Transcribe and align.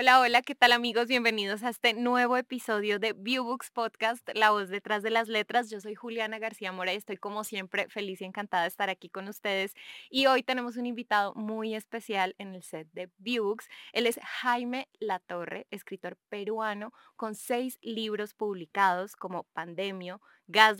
Hola, 0.00 0.18
hola, 0.18 0.40
¿qué 0.40 0.54
tal 0.54 0.72
amigos? 0.72 1.08
Bienvenidos 1.08 1.62
a 1.62 1.68
este 1.68 1.92
nuevo 1.92 2.38
episodio 2.38 2.98
de 2.98 3.12
Viewbooks 3.12 3.70
Podcast, 3.70 4.26
La 4.32 4.50
voz 4.50 4.70
detrás 4.70 5.02
de 5.02 5.10
las 5.10 5.28
letras. 5.28 5.68
Yo 5.68 5.78
soy 5.78 5.94
Juliana 5.94 6.38
García 6.38 6.72
Mora 6.72 6.94
y 6.94 6.96
estoy 6.96 7.18
como 7.18 7.44
siempre 7.44 7.86
feliz 7.90 8.22
y 8.22 8.24
encantada 8.24 8.62
de 8.62 8.70
estar 8.70 8.88
aquí 8.88 9.10
con 9.10 9.28
ustedes. 9.28 9.74
Y 10.08 10.24
hoy 10.24 10.42
tenemos 10.42 10.78
un 10.78 10.86
invitado 10.86 11.34
muy 11.34 11.74
especial 11.74 12.34
en 12.38 12.54
el 12.54 12.62
set 12.62 12.88
de 12.94 13.10
Viewbooks. 13.18 13.68
Él 13.92 14.06
es 14.06 14.18
Jaime 14.22 14.88
Latorre, 15.00 15.66
escritor 15.70 16.16
peruano 16.30 16.94
con 17.16 17.34
seis 17.34 17.78
libros 17.82 18.32
publicados 18.32 19.16
como 19.16 19.44
Pandemio, 19.52 20.22
Gas 20.46 20.78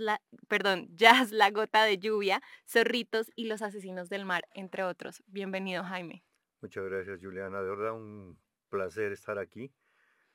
perdón, 0.48 0.88
Jazz, 0.96 1.30
La 1.30 1.50
Gota 1.50 1.84
de 1.84 1.98
Lluvia, 1.98 2.40
Zorritos 2.66 3.30
y 3.36 3.48
Los 3.48 3.60
Asesinos 3.60 4.08
del 4.08 4.24
Mar, 4.24 4.44
entre 4.54 4.82
otros. 4.82 5.22
Bienvenido, 5.26 5.84
Jaime. 5.84 6.24
Muchas 6.62 6.84
gracias, 6.84 7.20
Juliana. 7.20 7.60
De 7.60 7.68
verdad, 7.68 7.92
un 7.92 8.38
placer 8.70 9.12
estar 9.12 9.38
aquí. 9.38 9.70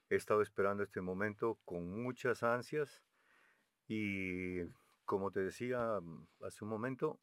He 0.09 0.15
estado 0.15 0.43
esperando 0.43 0.83
este 0.83 1.01
momento 1.01 1.57
con 1.65 1.89
muchas 1.89 2.43
ansias 2.43 3.01
y 3.87 4.63
como 5.05 5.31
te 5.31 5.39
decía 5.41 5.99
mm, 5.99 6.27
hace 6.43 6.63
un 6.63 6.69
momento, 6.69 7.19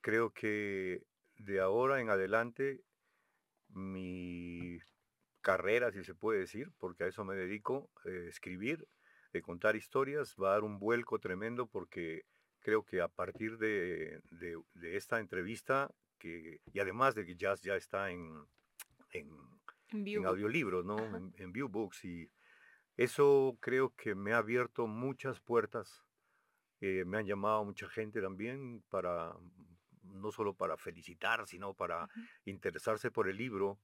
creo 0.00 0.32
que 0.32 1.04
de 1.36 1.60
ahora 1.60 2.00
en 2.00 2.10
adelante 2.10 2.82
mi 3.68 4.78
carrera, 5.40 5.92
si 5.92 6.04
se 6.04 6.14
puede 6.14 6.40
decir, 6.40 6.72
porque 6.78 7.04
a 7.04 7.06
eso 7.06 7.24
me 7.24 7.36
dedico, 7.36 7.90
eh, 8.04 8.26
escribir, 8.28 8.88
de 9.32 9.42
contar 9.42 9.76
historias, 9.76 10.34
va 10.42 10.50
a 10.50 10.52
dar 10.54 10.64
un 10.64 10.80
vuelco 10.80 11.20
tremendo 11.20 11.66
porque 11.66 12.24
creo 12.58 12.84
que 12.84 13.00
a 13.00 13.08
partir 13.08 13.58
de, 13.58 14.20
esta 14.82 15.20
entrevista, 15.20 15.90
que, 16.18 16.60
y 16.72 16.80
además 16.80 17.14
de 17.14 17.24
que 17.24 17.36
Jazz 17.36 17.62
ya 17.62 17.76
está 17.76 18.10
en 18.10 18.44
en, 19.92 20.26
audiolibros, 20.26 20.84
¿no? 20.84 20.98
En, 21.36 21.52
Viewbooks. 21.52 22.04
Y 22.04 22.30
eso 22.96 23.56
creo 23.60 23.94
que 23.96 24.14
me 24.14 24.32
ha 24.32 24.38
abierto 24.38 24.86
muchas 24.86 25.40
puertas. 25.40 26.04
Eh, 26.80 27.04
me 27.06 27.18
han 27.18 27.26
llamado 27.26 27.64
mucha 27.64 27.88
gente 27.88 28.20
también 28.20 28.82
para, 28.88 29.34
no 30.02 30.32
solo 30.32 30.54
para 30.54 30.76
felicitar, 30.76 31.46
sino 31.46 31.74
para 31.74 32.08
interesarse 32.44 33.10
por 33.10 33.28
el 33.28 33.36
libro. 33.36 33.78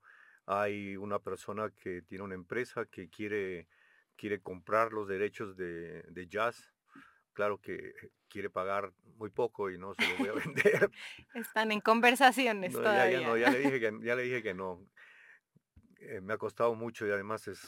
Hay 0.46 0.96
una 0.96 1.18
persona 1.18 1.70
que 1.70 2.02
tiene 2.02 2.24
una 2.24 2.34
empresa 2.34 2.86
que 2.86 3.08
quiere, 3.08 3.68
quiere 4.16 4.40
comprar 4.40 4.92
los 4.92 5.08
derechos 5.08 5.56
de, 5.56 6.02
de 6.02 6.26
jazz 6.28 6.72
claro 7.36 7.60
que 7.60 7.92
quiere 8.28 8.50
pagar 8.50 8.92
muy 9.18 9.30
poco 9.30 9.70
y 9.70 9.78
no 9.78 9.94
se 9.94 10.08
lo 10.08 10.16
voy 10.16 10.28
a 10.28 10.32
vender. 10.44 10.90
Están 11.34 11.70
en 11.70 11.80
conversaciones 11.80 12.72
todavía. 12.72 13.20
Ya, 13.20 13.26
no, 13.26 13.36
ya, 13.36 13.50
le 13.50 13.58
dije 13.60 13.78
que, 13.78 13.98
ya 14.02 14.16
le 14.16 14.22
dije 14.22 14.42
que 14.42 14.54
no. 14.54 14.80
Eh, 16.08 16.20
me 16.20 16.34
ha 16.34 16.38
costado 16.38 16.74
mucho 16.74 17.06
y 17.06 17.10
además 17.10 17.48
es, 17.48 17.60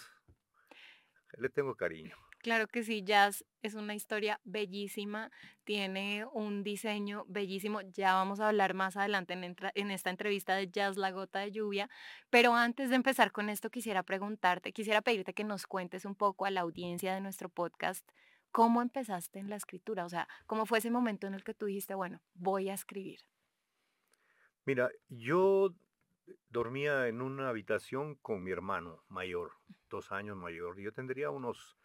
le 1.38 1.48
tengo 1.48 1.74
cariño. 1.74 2.16
Claro 2.38 2.68
que 2.68 2.84
sí, 2.84 3.02
Jazz 3.02 3.44
es 3.62 3.74
una 3.74 3.96
historia 3.96 4.40
bellísima, 4.44 5.32
tiene 5.64 6.24
un 6.32 6.62
diseño 6.62 7.24
bellísimo. 7.26 7.80
Ya 7.80 8.14
vamos 8.14 8.38
a 8.38 8.48
hablar 8.48 8.74
más 8.74 8.96
adelante 8.96 9.32
en, 9.34 9.56
en, 9.74 9.90
esta 9.90 10.10
entrevista 10.10 10.54
de 10.54 10.68
Jazz 10.68 10.96
La 10.96 11.10
Gota 11.10 11.40
de 11.40 11.50
Lluvia. 11.50 11.90
Pero 12.30 12.54
antes 12.54 12.90
de 12.90 12.96
empezar 12.96 13.32
con 13.32 13.48
esto, 13.48 13.70
quisiera 13.70 14.04
preguntarte, 14.04 14.72
quisiera 14.72 15.02
pedirte 15.02 15.34
que 15.34 15.42
nos 15.42 15.66
cuentes 15.66 16.04
un 16.04 16.14
poco 16.14 16.46
a 16.46 16.50
la 16.50 16.60
audiencia 16.60 17.12
de 17.12 17.20
nuestro 17.20 17.48
podcast 17.48 18.08
cómo 18.52 18.82
empezaste 18.82 19.40
en 19.40 19.50
la 19.50 19.56
escritura. 19.56 20.04
O 20.04 20.08
sea, 20.08 20.28
cómo 20.46 20.64
fue 20.64 20.78
ese 20.78 20.90
momento 20.90 21.26
en 21.26 21.34
el 21.34 21.42
que 21.42 21.54
tú 21.54 21.66
dijiste, 21.66 21.94
bueno, 21.94 22.22
voy 22.34 22.68
a 22.68 22.74
escribir. 22.74 23.20
Mira, 24.64 24.90
yo 25.08 25.74
dormía 26.48 27.08
en 27.08 27.22
una 27.22 27.48
habitación 27.48 28.16
con 28.16 28.42
mi 28.42 28.50
hermano 28.50 29.04
mayor, 29.08 29.52
dos 29.88 30.12
años 30.12 30.36
mayor. 30.36 30.78
Yo 30.80 30.92
tendría 30.92 31.30
unos 31.30 31.76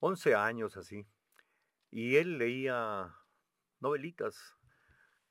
11 0.00 0.34
años 0.34 0.76
así. 0.76 1.06
Y 1.90 2.16
él 2.16 2.38
leía 2.38 3.14
novelitas. 3.80 4.56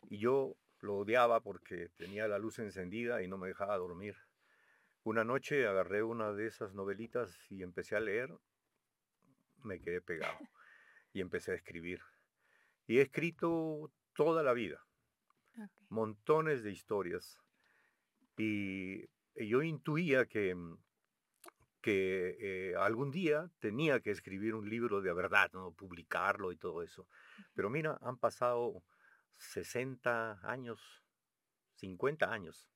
Y 0.10 0.20
yo 0.20 0.56
lo 0.80 0.98
odiaba 0.98 1.42
porque 1.42 1.90
tenía 1.98 2.28
la 2.28 2.40
luz 2.40 2.60
encendida 2.60 3.22
y 3.22 3.28
no 3.28 3.38
me 3.38 3.48
dejaba 3.48 3.78
dormir. 3.78 4.16
Una 5.04 5.24
noche 5.24 5.68
agarré 5.68 6.04
una 6.04 6.32
de 6.32 6.48
esas 6.48 6.74
novelitas 6.74 7.38
y 7.50 7.64
empecé 7.64 7.96
a 7.96 8.00
leer. 8.00 8.32
Me 9.64 9.80
quedé 9.80 10.02
pegado. 10.02 10.38
Y 11.14 11.22
empecé 11.22 11.52
a 11.52 11.56
escribir. 11.56 12.02
Y 12.88 13.00
he 13.00 13.02
escrito 13.02 13.92
toda 14.14 14.44
la 14.44 14.54
vida. 14.54 14.86
Montones 15.90 16.64
de 16.64 16.72
historias 16.72 17.42
y 18.42 19.48
yo 19.48 19.62
intuía 19.62 20.26
que, 20.26 20.56
mm, 20.56 20.78
que 21.82 22.38
eh, 22.40 22.76
algún 22.76 23.12
día 23.12 23.50
tenía 23.60 24.00
que 24.00 24.12
escribir 24.12 24.56
un 24.56 24.70
libro 24.70 25.02
de 25.02 25.14
verdad, 25.14 25.52
¿no? 25.54 25.74
publicarlo 25.74 26.52
y 26.52 26.58
todo 26.58 26.84
eso. 26.84 27.08
Pero 27.54 27.70
mira, 27.70 27.98
han 28.02 28.18
pasado 28.18 28.84
60 29.38 30.40
años, 30.44 31.04
50 31.76 32.32
años 32.32 32.70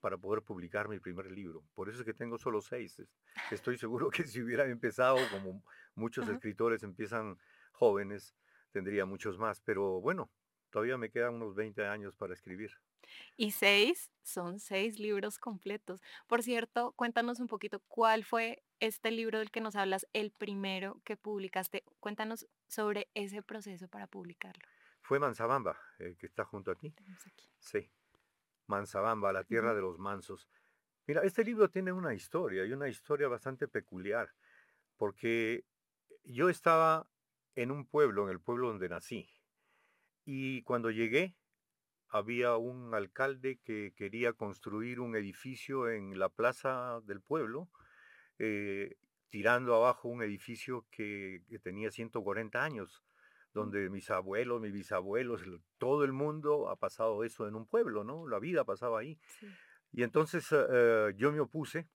para 0.00 0.18
poder 0.18 0.42
publicar 0.42 0.88
mi 0.88 0.98
primer 0.98 1.30
libro. 1.30 1.62
Por 1.74 1.88
eso 1.88 2.00
es 2.00 2.04
que 2.04 2.14
tengo 2.14 2.38
solo 2.38 2.60
seis. 2.60 3.02
Estoy 3.50 3.76
seguro 3.78 4.10
que 4.10 4.26
si 4.26 4.42
hubiera 4.42 4.64
empezado 4.64 5.18
como 5.30 5.62
muchos 5.94 6.28
escritores 6.28 6.82
empiezan 6.82 7.38
jóvenes, 7.72 8.34
tendría 8.72 9.04
muchos 9.04 9.38
más. 9.38 9.60
Pero 9.60 10.00
bueno, 10.00 10.30
todavía 10.70 10.96
me 10.96 11.10
quedan 11.10 11.34
unos 11.34 11.54
20 11.54 11.86
años 11.86 12.16
para 12.16 12.34
escribir. 12.34 12.70
Y 13.36 13.52
seis 13.52 14.10
son 14.22 14.60
seis 14.60 14.98
libros 14.98 15.38
completos. 15.38 16.02
Por 16.26 16.42
cierto, 16.42 16.92
cuéntanos 16.92 17.40
un 17.40 17.46
poquito 17.46 17.80
cuál 17.88 18.24
fue 18.24 18.62
este 18.78 19.10
libro 19.10 19.38
del 19.38 19.50
que 19.50 19.60
nos 19.60 19.76
hablas, 19.76 20.06
el 20.12 20.30
primero 20.30 21.00
que 21.04 21.16
publicaste. 21.16 21.84
Cuéntanos 22.00 22.46
sobre 22.68 23.08
ese 23.14 23.42
proceso 23.42 23.88
para 23.88 24.06
publicarlo. 24.06 24.62
Fue 25.02 25.18
Manzabamba, 25.18 25.76
el 25.98 26.16
que 26.16 26.26
está 26.26 26.44
junto 26.44 26.70
a 26.70 26.74
ti. 26.74 26.94
Sí, 27.58 27.90
Manzabamba, 28.66 29.32
la 29.32 29.44
tierra 29.44 29.74
de 29.74 29.80
los 29.80 29.98
mansos. 29.98 30.48
Mira, 31.06 31.22
este 31.22 31.42
libro 31.44 31.68
tiene 31.68 31.92
una 31.92 32.14
historia 32.14 32.64
y 32.64 32.72
una 32.72 32.88
historia 32.88 33.26
bastante 33.26 33.66
peculiar, 33.66 34.30
porque 34.96 35.64
yo 36.22 36.48
estaba 36.48 37.08
en 37.56 37.70
un 37.70 37.86
pueblo, 37.86 38.24
en 38.24 38.30
el 38.30 38.40
pueblo 38.40 38.68
donde 38.68 38.88
nací, 38.88 39.28
y 40.32 40.62
cuando 40.62 40.92
llegué, 40.92 41.34
había 42.08 42.56
un 42.56 42.94
alcalde 42.94 43.58
que 43.64 43.92
quería 43.96 44.32
construir 44.32 45.00
un 45.00 45.16
edificio 45.16 45.90
en 45.90 46.20
la 46.20 46.28
plaza 46.28 47.00
del 47.02 47.20
pueblo, 47.20 47.68
eh, 48.38 48.94
tirando 49.28 49.74
abajo 49.74 50.08
un 50.08 50.22
edificio 50.22 50.86
que, 50.92 51.42
tenía 51.64 51.90
140 51.90 52.62
años, 52.62 53.02
mm. 53.02 53.52
donde 53.54 53.90
mis 53.90 54.08
abuelos, 54.08 54.60
mis 54.60 54.72
bisabuelos, 54.72 55.42
todo 55.78 56.04
el 56.04 56.12
mundo 56.12 56.68
ha 56.68 56.76
pasado 56.76 57.24
eso 57.24 57.48
en 57.48 57.56
un 57.56 57.66
pueblo, 57.66 58.04
¿no? 58.04 58.28
La 58.28 58.38
vida 58.38 58.62
pasaba 58.64 59.00
ahí. 59.00 59.18
Y 59.90 60.04
entonces 60.04 60.46
eh, 60.52 61.12
yo 61.16 61.32
me 61.32 61.40
opuse 61.40 61.88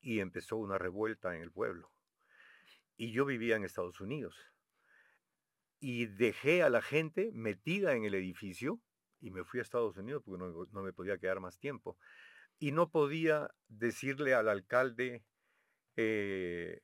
y 0.00 0.18
empezó 0.18 0.56
una 0.56 0.78
revuelta 0.78 1.36
en 1.36 1.42
el 1.42 1.52
pueblo. 1.52 1.92
Y 2.96 3.12
yo 3.12 3.24
vivía 3.24 3.54
en 3.54 3.62
Estados 3.62 4.00
Unidos. 4.00 4.36
Y 5.78 6.06
dejé 6.06 6.62
a 6.62 6.70
la 6.70 6.82
gente 6.82 7.30
metida 7.32 7.94
en 7.94 8.04
el 8.04 8.14
edificio 8.14 8.80
y 9.20 9.30
me 9.30 9.44
fui 9.44 9.60
a 9.60 9.62
Estados 9.62 9.96
Unidos 9.96 10.22
porque 10.24 10.42
no, 10.72 10.82
me 10.82 10.92
podía 10.92 11.18
quedar 11.18 11.40
más 11.40 11.58
tiempo. 11.58 11.98
Y 12.58 12.72
no 12.72 12.90
podía 12.90 13.50
decirle 13.68 14.34
al 14.34 14.48
alcalde 14.48 15.22
eh, 15.96 16.80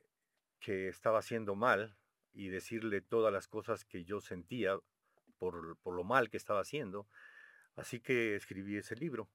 que 0.60 0.88
estaba 0.88 1.18
haciendo 1.20 1.54
mal 1.54 1.96
y 2.32 2.48
decirle 2.48 3.00
todas 3.00 3.32
las 3.32 3.48
cosas 3.48 3.84
que 3.84 4.04
yo 4.04 4.20
sentía 4.20 4.78
por, 5.38 5.78
por 5.78 5.94
lo 5.94 6.04
mal 6.04 6.30
que 6.30 6.36
estaba 6.36 6.60
haciendo. 6.60 7.08
Así 7.76 8.00
que 8.00 8.36
escribí 8.36 8.76
ese 8.76 8.96
libro. 8.96 9.30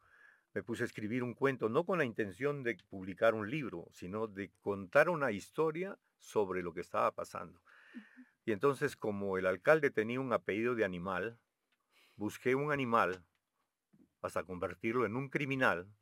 Me 0.54 0.64
puse 0.64 0.84
a 0.84 0.86
escribir 0.86 1.24
un 1.24 1.34
cuento, 1.34 1.70
no 1.70 1.86
con 1.86 2.00
la 2.00 2.06
intención 2.06 2.64
de 2.64 2.78
publicar 2.90 3.36
un 3.36 3.50
libro, 3.50 3.88
sino 3.92 4.28
de 4.28 4.52
contar 4.60 5.10
una 5.10 5.32
historia 5.32 5.98
sobre 6.18 6.64
lo 6.64 6.74
que 6.74 6.82
estaba 6.82 7.12
pasando. 7.12 7.62
Y 8.48 8.54
entonces, 8.54 8.96
como 8.96 9.38
el 9.38 9.46
alcalde 9.46 9.92
tenía 9.92 10.22
un 10.22 10.32
apellido 10.32 10.74
de 10.74 10.86
animal, 10.86 11.38
busqué 12.16 12.56
un 12.56 12.72
animal 12.72 13.26
hasta 14.22 14.46
convertirlo 14.46 15.06
en 15.06 15.18
un 15.18 15.28
criminal 15.28 15.94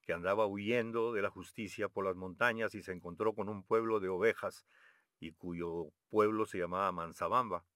que 0.00 0.14
andaba 0.14 0.46
huyendo 0.46 1.12
de 1.12 1.20
la 1.20 1.28
justicia 1.28 1.90
por 1.90 2.06
las 2.06 2.16
montañas 2.16 2.74
y 2.74 2.82
se 2.82 2.92
encontró 2.92 3.34
con 3.34 3.50
un 3.50 3.62
pueblo 3.62 4.00
de 4.00 4.08
ovejas 4.08 4.64
y 5.18 5.32
cuyo 5.32 5.92
pueblo 6.08 6.46
se 6.46 6.56
llamaba 6.56 6.90
Manzabamba. 6.90 7.66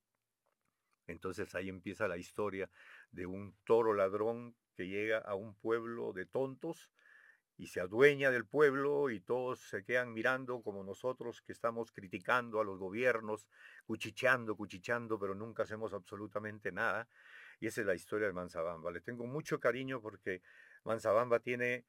Entonces 1.07 1.55
ahí 1.55 1.69
empieza 1.69 2.09
la 2.09 2.17
historia 2.17 2.71
de 3.11 3.27
un 3.27 3.55
toro 3.65 3.93
ladrón 3.93 4.57
que 4.75 4.89
llega 4.89 5.19
a 5.19 5.35
un 5.35 5.55
pueblo 5.55 6.15
de 6.15 6.25
tontos 6.25 6.91
y 7.57 7.69
se 7.69 7.81
adueña 7.81 8.31
del 8.31 8.47
pueblo 8.47 9.11
y 9.11 9.21
todos 9.21 9.61
se 9.61 9.85
quedan 9.85 10.13
mirando 10.13 10.61
como 10.63 10.83
nosotros 10.83 11.41
que 11.43 11.53
estamos 11.53 11.93
criticando 11.93 12.61
a 12.61 12.65
los 12.65 12.79
gobiernos, 12.79 13.47
cuchicheando, 13.87 14.57
cuchicheando, 14.57 15.19
pero 15.19 15.35
nunca 15.35 15.63
hacemos 15.63 15.93
absolutamente 15.93 16.73
nada. 16.73 17.09
Y 17.61 17.69
esa 17.69 17.83
es 17.83 17.87
la 17.87 17.95
historia 17.95 18.27
de 18.27 18.33
Manzabamba. 18.33 18.91
Le 18.91 19.01
tengo 19.01 19.27
mucho 19.27 19.61
cariño 19.61 20.01
porque 20.01 20.43
Manzabamba 20.83 21.39
tiene 21.39 21.85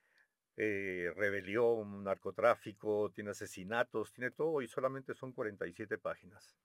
eh, 0.57 1.11
rebelión, 1.15 2.03
narcotráfico, 2.03 3.11
tiene 3.11 3.31
asesinatos, 3.31 4.13
tiene 4.13 4.31
todo 4.31 4.61
y 4.61 4.67
solamente 4.67 5.13
son 5.15 5.33
47 5.33 5.97
páginas. 5.97 6.55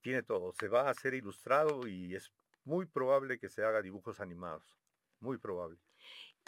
Tiene 0.00 0.22
todo. 0.22 0.52
Se 0.52 0.68
va 0.68 0.82
a 0.82 0.90
hacer 0.90 1.14
ilustrado 1.14 1.86
y 1.86 2.14
es 2.14 2.32
muy 2.64 2.86
probable 2.86 3.38
que 3.38 3.48
se 3.48 3.64
haga 3.64 3.82
dibujos 3.82 4.20
animados. 4.20 4.78
Muy 5.20 5.38
probable. 5.38 5.78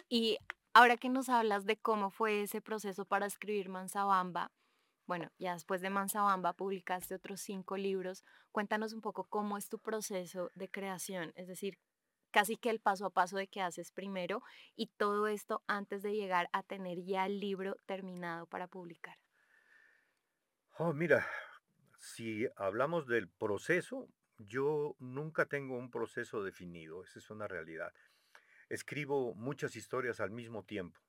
Y 0.09 0.37
ahora 0.75 0.97
que 0.97 1.09
nos 1.09 1.29
hablas 1.29 1.65
de 1.65 1.77
cómo 1.77 2.11
fue 2.11 2.43
ese 2.43 2.61
proceso 2.61 3.05
para 3.05 3.25
escribir 3.25 3.69
Manzabamba, 3.69 4.51
bueno, 5.07 5.31
ya 5.39 5.53
después 5.53 5.81
de 5.81 5.89
Manzabamba 5.89 6.53
publicaste 6.53 7.15
otros 7.15 7.39
cinco 7.39 7.77
libros. 7.77 8.23
Cuéntanos 8.51 8.91
un 8.91 9.01
poco 9.01 9.23
cómo 9.23 9.57
es 9.57 9.69
tu 9.69 9.79
proceso 9.79 10.51
de 10.53 10.69
creación, 10.69 11.31
es 11.35 11.47
decir, 11.47 11.79
casi 12.31 12.57
que 12.57 12.69
el 12.69 12.81
paso 12.81 13.05
a 13.05 13.09
paso 13.09 13.37
de 13.37 13.47
qué 13.47 13.61
haces 13.61 13.91
primero 13.91 14.43
y 14.75 14.87
todo 14.97 15.27
esto 15.27 15.63
antes 15.67 16.03
de 16.03 16.13
llegar 16.13 16.49
a 16.51 16.61
tener 16.61 17.03
ya 17.03 17.25
el 17.25 17.39
libro 17.39 17.77
terminado 17.85 18.45
para 18.47 18.67
publicar. 18.67 19.15
Oh, 20.77 20.91
mira, 20.91 21.25
si 21.99 22.47
hablamos 22.57 23.07
del 23.07 23.29
proceso, 23.29 24.09
yo 24.37 24.95
nunca 24.99 25.45
tengo 25.45 25.77
un 25.77 25.89
proceso 25.89 26.43
definido, 26.43 27.03
esa 27.03 27.19
es 27.19 27.29
una 27.29 27.47
realidad. 27.47 27.93
Escribo 28.69 29.33
muchas 29.35 29.75
historias 29.75 30.19
al 30.19 30.31
mismo 30.31 30.63
tiempo. 30.63 30.99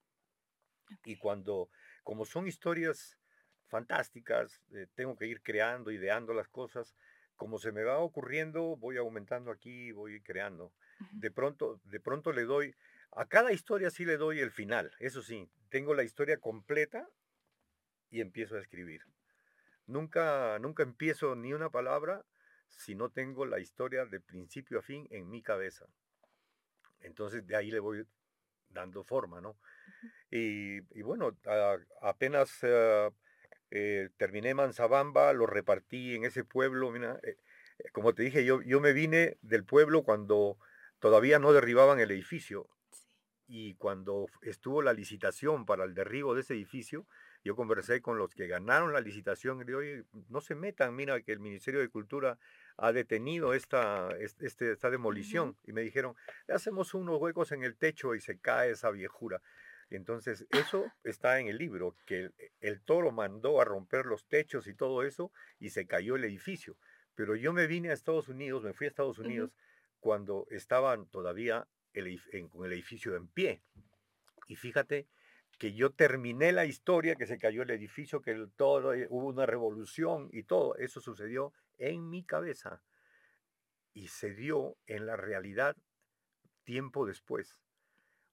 Y 1.05 1.17
cuando, 1.17 1.71
como 2.05 2.25
son 2.25 2.47
historias 2.47 3.19
fantásticas, 3.67 4.61
eh, 4.73 4.87
tengo 4.95 5.17
que 5.17 5.27
ir 5.27 5.43
creando, 5.43 5.91
ideando 5.91 6.33
las 6.33 6.49
cosas, 6.49 6.95
como 7.37 7.59
se 7.59 7.73
me 7.73 7.83
va 7.83 7.99
ocurriendo, 7.99 8.77
voy 8.77 8.97
aumentando 8.97 9.51
aquí, 9.51 9.93
voy 9.93 10.21
creando. 10.23 10.73
De 11.13 11.31
pronto, 11.31 11.81
de 11.85 12.01
pronto 12.01 12.33
le 12.33 12.45
doy, 12.45 12.75
a 13.13 13.27
cada 13.27 13.53
historia 13.53 13.91
sí 13.91 14.05
le 14.05 14.17
doy 14.17 14.41
el 14.41 14.51
final, 14.51 14.93
eso 14.99 15.23
sí, 15.23 15.51
tengo 15.69 15.95
la 15.95 16.03
historia 16.03 16.39
completa 16.39 17.09
y 18.11 18.21
empiezo 18.21 18.57
a 18.57 18.61
escribir. 18.61 19.03
Nunca, 19.87 20.59
nunca 20.59 20.83
empiezo 20.83 21.37
ni 21.37 21.53
una 21.53 21.71
palabra 21.71 22.25
si 22.69 22.95
no 22.95 23.11
tengo 23.11 23.47
la 23.47 23.61
historia 23.61 24.07
de 24.07 24.21
principio 24.21 24.79
a 24.79 24.83
fin 24.83 25.07
en 25.11 25.29
mi 25.29 25.43
cabeza. 25.43 25.87
Entonces 27.01 27.47
de 27.47 27.57
ahí 27.57 27.71
le 27.71 27.81
voy 27.81 28.05
dando 28.69 29.05
forma, 29.05 29.41
¿no? 29.41 29.57
y, 30.31 31.03
bueno, 31.03 31.37
apenas 32.03 32.59
eh, 32.63 33.11
eh, 33.71 34.11
terminé 34.17 34.55
Manzabamba, 34.55 35.33
lo 35.33 35.47
repartí 35.47 36.15
en 36.15 36.25
ese 36.25 36.45
pueblo. 36.45 36.91
Mira, 36.91 37.19
eh, 37.23 37.37
como 37.93 38.15
te 38.15 38.23
dije, 38.23 38.45
yo, 38.45 38.63
yo 38.63 38.81
me 38.81 38.93
vine 38.93 39.39
del 39.43 39.65
pueblo 39.65 40.03
cuando 40.03 40.59
todavía 40.99 41.39
no 41.39 41.53
derribaban 41.53 42.01
el 42.01 42.11
edificio. 42.11 42.69
Y 43.49 43.75
cuando 43.77 44.27
estuvo 44.43 44.83
la 44.83 44.93
licitación 44.93 45.67
para 45.67 45.85
el 45.85 45.95
derribo 45.95 46.35
de 46.35 46.41
ese 46.41 46.55
edificio, 46.55 47.07
yo 47.45 47.55
conversé 47.55 48.03
con 48.03 48.19
los 48.19 48.35
que 48.35 48.49
ganaron 48.49 48.93
la 48.93 49.01
licitación 49.01 49.61
y 49.61 49.65
dije, 49.65 49.77
oye, 49.77 50.05
no 50.29 50.41
se 50.41 50.57
metan, 50.57 50.97
mira 50.97 51.21
que 51.23 51.31
el 51.31 51.39
Ministerio 51.39 51.79
de 51.79 51.89
Cultura 51.89 52.39
ha 52.79 52.93
detenido 52.93 53.55
esta, 53.55 54.11
este, 54.21 54.73
esta 54.73 54.91
demolición. 54.91 55.57
Y 55.65 55.73
me 55.73 55.83
dijeron, 55.83 56.15
le 56.47 56.55
hacemos 56.55 56.95
unos 56.95 57.21
huecos 57.21 57.53
en 57.53 57.63
el 57.63 57.77
techo 57.77 58.15
y 58.15 58.21
se 58.21 58.39
cae 58.39 58.71
esa 58.71 58.91
viejura. 58.91 59.41
Entonces, 59.89 60.47
eso 60.51 60.91
está 61.05 61.39
en 61.39 61.47
el 61.47 61.59
libro, 61.59 61.95
que 62.07 62.31
el, 62.61 62.81
toro 62.83 63.13
mandó 63.13 63.61
a 63.61 63.65
romper 63.65 64.07
los 64.07 64.27
techos 64.27 64.67
y 64.67 64.75
todo 64.75 65.05
eso, 65.05 65.31
y 65.61 65.71
se 65.71 65.87
cayó 65.87 66.17
el 66.17 66.25
edificio. 66.25 66.77
Pero 67.15 67.37
yo 67.37 67.53
me 67.53 67.67
vine 67.67 67.91
a 67.91 67.93
Estados 67.93 68.29
Unidos, 68.29 68.65
me 68.65 68.73
fui 68.73 68.87
a 68.87 68.91
Estados 68.91 69.19
Unidos 69.19 69.53
cuando 70.01 70.47
estaban 70.51 71.07
todavía 71.07 71.67
con 72.51 72.67
el 72.67 72.73
edificio 72.73 73.17
en 73.17 73.29
pie. 73.29 73.63
Y 74.49 74.57
fíjate 74.57 75.07
que 75.59 75.73
yo 75.73 75.91
terminé 75.91 76.53
la 76.53 76.67
historia, 76.67 77.15
que 77.15 77.27
se 77.27 77.39
cayó 77.39 77.63
el 77.63 77.71
edificio, 77.71 78.21
que 78.21 78.33
el, 78.33 78.51
todo, 78.51 78.93
eh, 78.93 79.07
hubo 79.09 79.29
una 79.29 79.47
revolución 79.47 80.29
y 80.33 80.43
todo 80.43 80.77
eso 80.77 81.01
sucedió 81.01 81.53
en 81.79 82.09
mi 82.11 82.25
cabeza. 82.25 82.83
Y 83.93 84.09
se 84.09 84.35
dio 84.35 84.77
en 84.87 85.07
la 85.07 85.17
realidad 85.17 85.77
tiempo 86.65 87.07
después. 87.07 87.59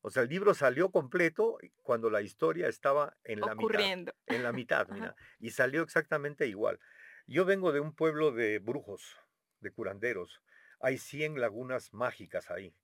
O 0.01 0.09
sea, 0.09 0.23
el 0.23 0.29
libro 0.29 0.53
salió 0.53 0.91
completo 0.91 1.57
cuando 1.81 2.09
la 2.09 2.21
historia 2.21 2.67
estaba 2.67 3.15
en 3.23 3.39
la 3.39 3.55
mitad. 3.55 4.13
En 4.27 4.43
la 4.43 4.51
mitad, 4.51 4.87
mira. 4.89 5.15
Y 5.39 5.51
salió 5.51 5.81
exactamente 5.81 6.47
igual. 6.47 6.79
Yo 7.25 7.45
vengo 7.45 7.71
de 7.71 7.79
un 7.79 7.95
pueblo 7.95 8.31
de 8.31 8.59
brujos, 8.59 9.15
de 9.61 9.71
curanderos. 9.71 10.41
Hay 10.81 10.97
100 10.97 11.39
lagunas 11.39 11.93
mágicas 11.93 12.51
ahí. 12.51 12.75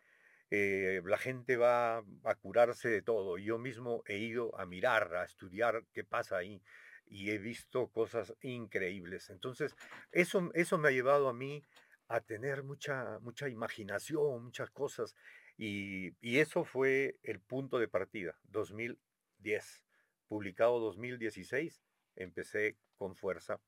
Eh, 0.50 1.02
la 1.04 1.18
gente 1.18 1.58
va 1.58 1.98
a 1.98 2.36
curarse 2.36 2.88
de 2.88 3.02
todo. 3.02 3.38
Yo 3.38 3.58
mismo 3.60 4.02
he 4.06 4.18
ido 4.18 4.58
a 4.58 4.66
mirar, 4.66 5.14
a 5.16 5.26
estudiar 5.26 5.84
qué 5.92 6.06
pasa 6.06 6.38
ahí 6.38 6.64
y 7.10 7.32
he 7.32 7.40
visto 7.40 7.88
cosas 7.88 8.34
increíbles. 8.42 9.30
Entonces, 9.30 9.76
eso, 10.12 10.52
eso 10.54 10.78
me 10.78 10.90
ha 10.90 10.92
llevado 10.92 11.28
a 11.28 11.34
mí 11.34 11.64
a 12.08 12.22
tener 12.22 12.64
mucha, 12.64 13.20
mucha 13.20 13.50
imaginación, 13.50 14.44
muchas 14.44 14.70
cosas. 14.70 15.16
Y, 15.58 16.14
eso 16.22 16.64
fue 16.64 17.18
el 17.24 17.42
punto 17.42 17.80
de 17.80 17.88
partida, 17.88 18.38
2010. 18.44 19.84
Publicado 20.28 20.80
2016, 20.80 21.82
empecé 22.16 22.78
con 22.98 23.16
fuerza. 23.16 23.60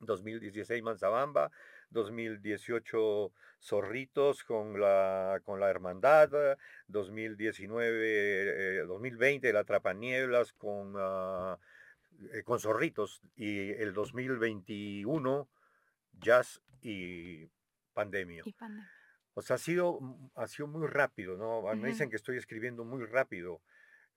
2016 0.00 0.82
Manzabamba, 0.82 1.50
2018 1.88 3.32
Zorritos 3.62 4.44
con 4.44 4.78
la, 4.78 5.40
con 5.42 5.58
la 5.58 5.70
Hermandad, 5.70 6.58
2019, 6.86 8.84
2020 8.84 9.52
La 9.54 9.64
Trapanieblas 9.64 10.52
con, 10.52 10.94
uh, 10.96 11.56
con 12.44 12.60
Zorritos 12.60 13.22
y 13.34 13.70
el 13.70 13.92
2021 13.92 15.48
Jazz 16.12 16.62
y 16.82 17.46
Pandemia. 17.92 18.42
Y 18.44 18.52
pandemia. 18.52 18.90
O 19.34 19.42
sea, 19.42 19.56
ha 19.56 19.58
sido, 19.58 20.00
mm, 20.00 20.30
ha 20.34 20.46
sido 20.48 20.66
muy 20.66 20.86
rápido, 20.86 21.36
¿no? 21.36 21.62
Me 21.74 21.88
dicen 21.88 22.08
que 22.08 22.16
estoy 22.16 22.38
escribiendo 22.38 22.84
muy 22.84 23.04
rápido. 23.04 23.60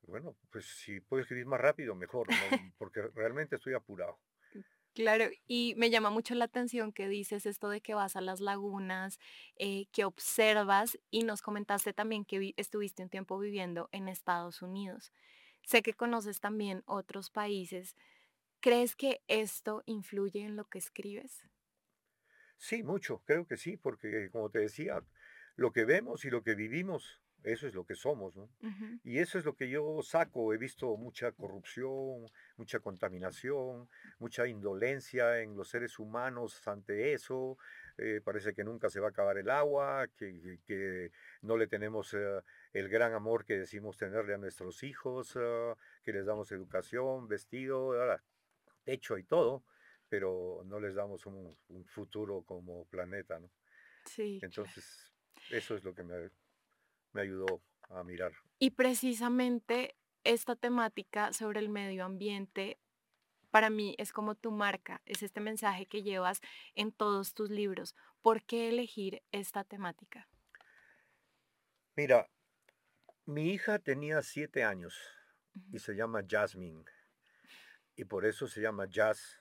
Bueno, 0.04 0.36
pues 0.50 0.66
si 0.66 1.02
puedo 1.02 1.22
escribir 1.22 1.46
más 1.46 1.60
rápido, 1.60 1.94
mejor, 1.94 2.28
¿no? 2.30 2.36
Porque 2.78 3.02
realmente 3.14 3.58
estoy 3.58 3.74
apurado. 3.74 4.18
Claro, 4.96 5.26
y 5.46 5.76
me 5.78 5.90
llama 5.90 6.10
mucho 6.10 6.36
la 6.36 6.46
atención 6.46 6.92
que 6.92 7.08
dices 7.08 7.46
esto 7.46 7.70
de 7.70 7.80
que 7.80 7.94
vas 7.94 8.16
a 8.16 8.22
las 8.22 8.40
lagunas, 8.40 9.20
eh, 9.58 9.86
que 9.92 10.04
observas 10.04 10.98
y 11.12 11.24
nos 11.24 11.42
comentaste 11.42 11.94
también 11.94 12.26
que 12.26 12.54
estuviste 12.58 13.04
un 13.04 13.10
tiempo 13.10 13.38
viviendo 13.40 13.88
en 13.92 14.08
Estados 14.08 14.62
Unidos. 14.62 15.12
Sé 15.64 15.82
que 15.82 15.94
conoces 15.94 16.40
también 16.40 16.84
otros 16.86 17.30
países. 17.30 17.96
¿Crees 18.62 18.96
que 18.96 19.24
esto 19.28 19.84
influye 19.86 20.42
en 20.42 20.56
lo 20.56 20.66
que 20.66 20.80
escribes? 20.80 21.48
Sí, 22.58 22.84
mucho, 22.84 23.24
creo 23.26 23.48
que 23.48 23.58
sí, 23.58 23.78
porque 23.78 24.30
como 24.32 24.50
te 24.50 24.60
decía, 24.60 25.02
lo 25.56 25.72
que 25.72 25.86
vemos 25.86 26.26
y 26.26 26.30
lo 26.30 26.44
que 26.44 26.56
vivimos, 26.56 27.22
eso 27.44 27.68
es 27.68 27.74
lo 27.74 27.86
que 27.86 27.96
somos, 27.96 28.36
¿no? 28.36 28.50
Y 29.02 29.20
eso 29.20 29.40
es 29.40 29.46
lo 29.46 29.56
que 29.56 29.70
yo 29.70 30.02
saco. 30.04 30.54
He 30.54 30.58
visto 30.58 30.98
mucha 30.98 31.32
corrupción, 31.32 32.26
mucha 32.58 32.80
contaminación, 32.80 33.90
mucha 34.20 34.46
indolencia 34.48 35.42
en 35.42 35.56
los 35.56 35.70
seres 35.70 36.00
humanos 36.00 36.68
ante 36.68 37.14
eso. 37.14 37.58
Eh, 38.02 38.22
parece 38.24 38.54
que 38.54 38.64
nunca 38.64 38.90
se 38.90 39.00
va 39.00 39.08
a 39.08 39.10
acabar 39.10 39.38
el 39.38 39.50
agua, 39.50 40.08
que, 40.16 41.12
no 41.42 41.58
le 41.58 41.68
tenemos 41.68 42.14
eh, 42.14 42.42
el 42.74 42.90
gran 42.90 43.14
amor 43.14 43.46
que 43.46 43.58
decimos 43.58 43.98
tenerle 43.98 44.34
a 44.34 44.38
nuestros 44.38 44.84
hijos, 44.84 45.36
ah, 45.36 45.76
que 46.04 46.14
les 46.14 46.26
damos 46.26 46.52
educación, 46.52 47.28
vestido, 47.28 47.94
techo 48.84 49.18
y 49.18 49.24
todo 49.24 49.64
pero 50.10 50.64
no 50.66 50.80
les 50.80 50.96
damos 50.96 51.26
un, 51.28 51.56
futuro 51.86 52.42
como 52.42 52.86
planeta, 52.86 53.40
¿no? 53.40 53.50
Sí. 54.06 54.40
Entonces, 54.42 55.14
eso 55.52 55.76
es 55.76 55.84
lo 55.84 55.94
que 55.94 56.04
me, 56.04 56.30
me 57.14 57.22
ayudó 57.22 57.62
a 57.90 58.04
mirar. 58.04 58.34
Y 58.58 58.72
precisamente 58.72 59.96
esta 60.24 60.56
temática 60.56 61.32
sobre 61.32 61.60
el 61.60 61.70
medio 61.70 62.04
ambiente 62.04 62.80
para 63.52 63.70
mí 63.70 63.96
es 63.98 64.12
como 64.12 64.36
tu 64.36 64.52
marca, 64.52 65.02
es 65.06 65.24
este 65.24 65.40
mensaje 65.40 65.86
que 65.86 66.04
llevas 66.04 66.42
en 66.76 66.92
todos 66.92 67.34
tus 67.34 67.50
libros. 67.50 67.96
¿Por 68.22 68.44
qué 68.44 68.70
elegir 68.70 69.24
esta 69.32 69.64
temática? 69.64 70.28
Mira, 71.96 72.30
mi 73.26 73.52
hija 73.52 73.80
tenía 73.80 74.22
siete 74.22 74.64
años 74.64 74.98
y 75.72 75.80
se 75.80 75.96
llama 75.96 76.24
Jasmine. 76.28 76.84
Y 77.96 78.06
por 78.06 78.26
eso 78.26 78.48
se 78.48 78.62
llama 78.62 78.88
Jazz 78.90 79.38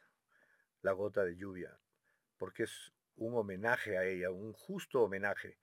la 0.82 0.92
gota 0.92 1.24
de 1.24 1.36
lluvia, 1.36 1.78
porque 2.36 2.64
es 2.64 2.92
un 3.16 3.36
homenaje 3.36 3.96
a 3.96 4.04
ella, 4.04 4.30
un 4.30 4.52
justo 4.52 5.02
homenaje. 5.02 5.58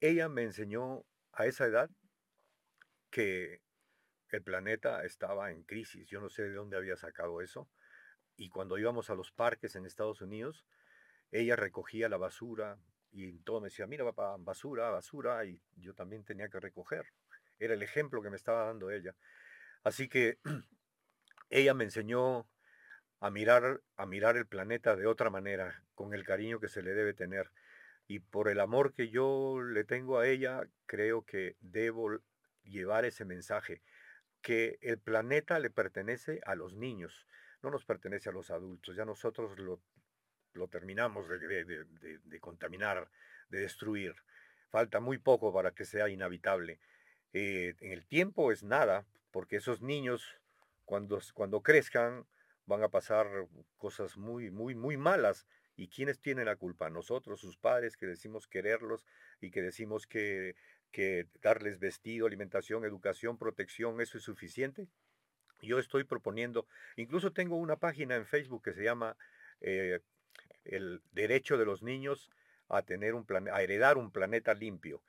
Ella 0.00 0.28
me 0.28 0.42
enseñó 0.42 1.04
a 1.32 1.46
esa 1.46 1.66
edad 1.66 1.90
que 3.10 3.60
el 4.36 4.42
planeta 4.42 5.04
estaba 5.04 5.50
en 5.50 5.62
crisis. 5.62 6.08
Yo 6.08 6.20
no 6.20 6.28
sé 6.28 6.42
de 6.42 6.54
dónde 6.54 6.76
había 6.76 6.96
sacado 6.96 7.40
eso. 7.40 7.68
Y 8.36 8.48
cuando 8.48 8.78
íbamos 8.78 9.10
a 9.10 9.14
los 9.14 9.30
parques 9.30 9.76
en 9.76 9.86
Estados 9.86 10.22
Unidos, 10.22 10.64
ella 11.30 11.56
recogía 11.56 12.08
la 12.08 12.16
basura 12.16 12.78
y 13.10 13.38
todo 13.40 13.60
me 13.60 13.66
decía, 13.66 13.86
mira 13.86 14.04
papá, 14.04 14.36
basura, 14.38 14.90
basura, 14.90 15.44
y 15.44 15.60
yo 15.76 15.94
también 15.94 16.24
tenía 16.24 16.48
que 16.48 16.60
recoger. 16.60 17.06
Era 17.58 17.74
el 17.74 17.82
ejemplo 17.82 18.22
que 18.22 18.30
me 18.30 18.36
estaba 18.36 18.66
dando 18.66 18.90
ella. 18.90 19.14
Así 19.84 20.08
que 20.08 20.38
ella 21.50 21.74
me 21.74 21.84
enseñó 21.84 22.48
a 23.20 23.30
mirar, 23.30 23.82
a 23.96 24.06
mirar 24.06 24.36
el 24.36 24.46
planeta 24.46 24.96
de 24.96 25.06
otra 25.06 25.30
manera, 25.30 25.84
con 25.94 26.14
el 26.14 26.24
cariño 26.24 26.58
que 26.58 26.68
se 26.68 26.82
le 26.82 26.94
debe 26.94 27.12
tener. 27.12 27.50
Y 28.08 28.18
por 28.20 28.48
el 28.48 28.60
amor 28.60 28.94
que 28.94 29.10
yo 29.10 29.60
le 29.62 29.84
tengo 29.84 30.18
a 30.18 30.26
ella, 30.26 30.62
creo 30.86 31.22
que 31.24 31.56
debo 31.60 32.18
llevar 32.64 33.04
ese 33.04 33.24
mensaje, 33.24 33.82
que 34.42 34.78
el 34.82 34.98
planeta 34.98 35.58
le 35.58 35.70
pertenece 35.70 36.40
a 36.44 36.54
los 36.54 36.74
niños, 36.74 37.26
no 37.62 37.70
nos 37.70 37.84
pertenece 37.84 38.28
a 38.28 38.32
los 38.32 38.50
adultos, 38.50 38.96
ya 38.96 39.04
nosotros 39.04 39.58
lo, 39.58 39.80
lo 40.54 40.68
terminamos 40.68 41.28
de, 41.28 42.40
contaminar, 42.40 43.08
de 43.48 43.60
destruir. 43.60 44.14
Falta 44.68 45.00
muy 45.00 45.18
poco 45.18 45.52
para 45.52 45.70
que 45.72 45.84
sea 45.84 46.08
inhabitable. 46.08 46.80
Eh, 47.32 47.74
en 47.80 47.92
el 47.92 48.06
tiempo 48.06 48.52
es 48.52 48.62
nada, 48.62 49.06
porque 49.30 49.56
esos 49.56 49.80
niños, 49.80 50.24
cuando, 50.84 51.20
cuando 51.34 51.62
crezcan, 51.62 52.26
van 52.66 52.82
a 52.82 52.88
pasar 52.88 53.26
cosas 53.76 54.16
muy, 54.16 54.50
muy, 54.50 54.74
muy 54.74 54.96
malas. 54.96 55.46
¿Y 55.76 55.88
quiénes 55.88 56.20
tienen 56.20 56.46
la 56.46 56.56
culpa? 56.56 56.90
Nosotros, 56.90 57.40
sus 57.40 57.56
padres, 57.56 57.96
que 57.96 58.06
decimos 58.06 58.46
quererlos 58.46 59.06
y 59.40 59.50
que 59.50 59.62
decimos 59.62 60.06
que, 60.06 60.54
que 60.92 61.26
darles 61.40 61.78
vestido, 61.78 62.26
alimentación, 62.26 62.84
educación, 62.84 63.38
protección, 63.38 64.00
¿eso 64.00 64.18
es 64.18 64.24
suficiente? 64.24 64.88
Yo 65.62 65.78
estoy 65.78 66.04
proponiendo, 66.04 66.66
incluso 66.96 67.32
tengo 67.32 67.56
una 67.56 67.76
página 67.76 68.16
en 68.16 68.26
Facebook 68.26 68.62
que 68.64 68.74
se 68.74 68.84
llama 68.84 69.16
eh, 69.60 70.00
El 70.64 71.02
derecho 71.12 71.56
de 71.56 71.64
los 71.64 71.82
niños 71.82 72.30
a, 72.68 72.82
tener 72.82 73.14
un 73.14 73.26
a 73.50 73.62
heredar 73.62 73.96
un 73.96 74.10
planeta 74.10 74.54
limpio. 74.54 75.02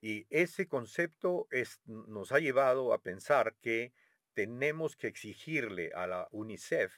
Y 0.00 0.26
ese 0.30 0.66
concepto 0.68 1.48
es, 1.50 1.80
nos 1.86 2.32
ha 2.32 2.38
llevado 2.38 2.92
a 2.92 3.02
pensar 3.02 3.56
que 3.60 3.92
tenemos 4.34 4.96
que 4.96 5.08
exigirle 5.08 5.90
a 5.94 6.06
la 6.06 6.28
UNICEF 6.30 6.92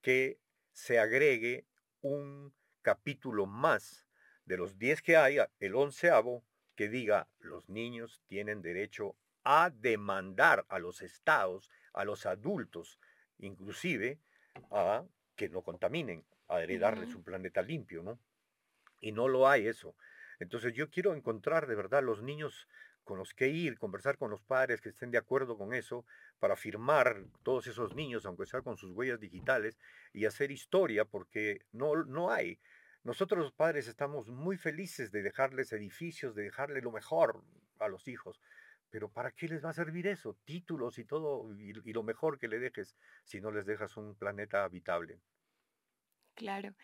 que 0.00 0.38
se 0.72 0.98
agregue 0.98 1.64
un 2.00 2.52
capítulo 2.82 3.46
más 3.46 4.08
de 4.44 4.56
los 4.56 4.78
10 4.78 5.02
que 5.02 5.16
hay, 5.16 5.38
el 5.60 5.74
onceavo, 5.76 6.44
que 6.74 6.88
diga 6.88 7.28
los 7.40 7.68
niños 7.68 8.22
tienen 8.26 8.62
derecho 8.62 9.16
a 9.44 9.70
demandar 9.70 10.64
a 10.68 10.78
los 10.78 11.02
estados, 11.02 11.70
a 11.92 12.04
los 12.04 12.26
adultos, 12.26 12.98
inclusive 13.38 14.18
a 14.70 15.04
que 15.36 15.48
no 15.48 15.62
contaminen, 15.62 16.24
a 16.48 16.62
heredarles 16.62 17.14
un 17.14 17.24
planeta 17.24 17.62
limpio, 17.62 18.02
¿no? 18.02 18.18
Y 19.00 19.12
no 19.12 19.28
lo 19.28 19.48
hay 19.48 19.66
eso. 19.66 19.96
Entonces 20.38 20.74
yo 20.74 20.90
quiero 20.90 21.14
encontrar 21.14 21.66
de 21.66 21.74
verdad 21.74 22.02
los 22.02 22.22
niños 22.22 22.68
con 23.04 23.18
los 23.18 23.34
que 23.34 23.48
ir, 23.48 23.78
conversar 23.78 24.16
con 24.16 24.30
los 24.30 24.42
padres 24.42 24.80
que 24.80 24.90
estén 24.90 25.10
de 25.10 25.18
acuerdo 25.18 25.58
con 25.58 25.74
eso, 25.74 26.04
para 26.38 26.56
firmar 26.56 27.24
todos 27.42 27.66
esos 27.66 27.94
niños, 27.94 28.26
aunque 28.26 28.46
sea 28.46 28.62
con 28.62 28.76
sus 28.76 28.92
huellas 28.92 29.18
digitales, 29.18 29.78
y 30.12 30.24
hacer 30.24 30.50
historia, 30.50 31.04
porque 31.04 31.62
no, 31.72 32.04
no 32.04 32.30
hay. 32.30 32.60
Nosotros 33.04 33.40
los 33.40 33.52
padres 33.52 33.88
estamos 33.88 34.28
muy 34.28 34.56
felices 34.56 35.10
de 35.10 35.22
dejarles 35.22 35.72
edificios, 35.72 36.36
de 36.36 36.44
dejarle 36.44 36.80
lo 36.80 36.92
mejor 36.92 37.42
a 37.80 37.88
los 37.88 38.06
hijos, 38.06 38.40
pero 38.90 39.08
¿para 39.08 39.32
qué 39.32 39.48
les 39.48 39.64
va 39.64 39.70
a 39.70 39.74
servir 39.74 40.06
eso? 40.06 40.36
Títulos 40.44 40.98
y 40.98 41.04
todo, 41.04 41.52
y, 41.58 41.72
lo 41.72 42.02
mejor 42.04 42.38
que 42.38 42.46
le 42.46 42.60
dejes 42.60 42.96
si 43.24 43.40
no 43.40 43.50
les 43.50 43.66
dejas 43.66 43.96
un 43.96 44.14
planeta 44.14 44.62
habitable. 44.62 45.18
Claro. 46.34 46.74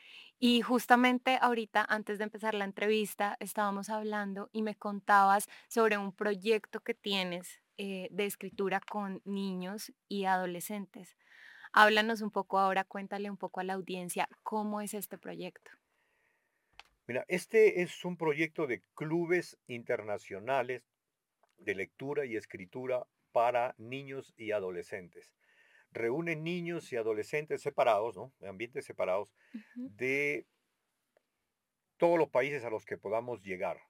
Y 0.40 0.60
justamente 0.62 1.38
ahorita, 1.40 1.86
antes 1.88 2.18
de 2.18 2.24
empezar 2.24 2.54
la 2.54 2.64
entrevista, 2.64 3.36
estábamos 3.38 3.88
hablando 3.88 4.50
y 4.52 4.62
me 4.62 4.74
contabas 4.74 5.48
sobre 5.68 5.98
un 5.98 6.12
proyecto 6.12 6.80
que 6.80 6.94
tienes 6.94 7.62
eh, 7.76 8.08
de 8.10 8.26
escritura 8.26 8.80
con 8.80 9.22
niños 9.24 9.92
y 10.08 10.24
adolescentes. 10.24 11.16
Háblanos 11.72 12.22
un 12.22 12.30
poco 12.30 12.58
ahora, 12.58 12.84
cuéntale 12.84 13.30
un 13.30 13.36
poco 13.36 13.60
a 13.60 13.64
la 13.64 13.74
audiencia 13.74 14.28
cómo 14.42 14.80
es 14.80 14.94
este 14.94 15.16
proyecto. 15.16 15.77
Mira, 17.08 17.24
este 17.26 17.82
es 17.82 18.04
un 18.04 18.16
proyecto 18.16 18.68
de 18.68 18.82
clubes 18.94 19.58
internacionales 19.66 20.84
de 21.56 21.74
lectura 21.74 22.24
y 22.24 22.36
escritura 22.36 23.04
para 23.32 23.74
niños 23.78 24.32
y 24.36 24.52
adolescentes 24.52 25.34
reúne 25.92 26.36
niños 26.36 26.92
y 26.92 26.96
adolescentes 26.96 27.62
separados, 27.62 28.16
¿no? 28.16 28.32
De 28.40 28.48
ambientes 28.48 28.84
separados, 28.84 29.34
de 29.74 30.46
todos 31.96 32.18
los 32.18 32.28
países 32.28 32.64
a 32.64 32.70
los 32.70 32.84
que 32.84 32.98
podamos 32.98 33.42
llegar. 33.42 33.80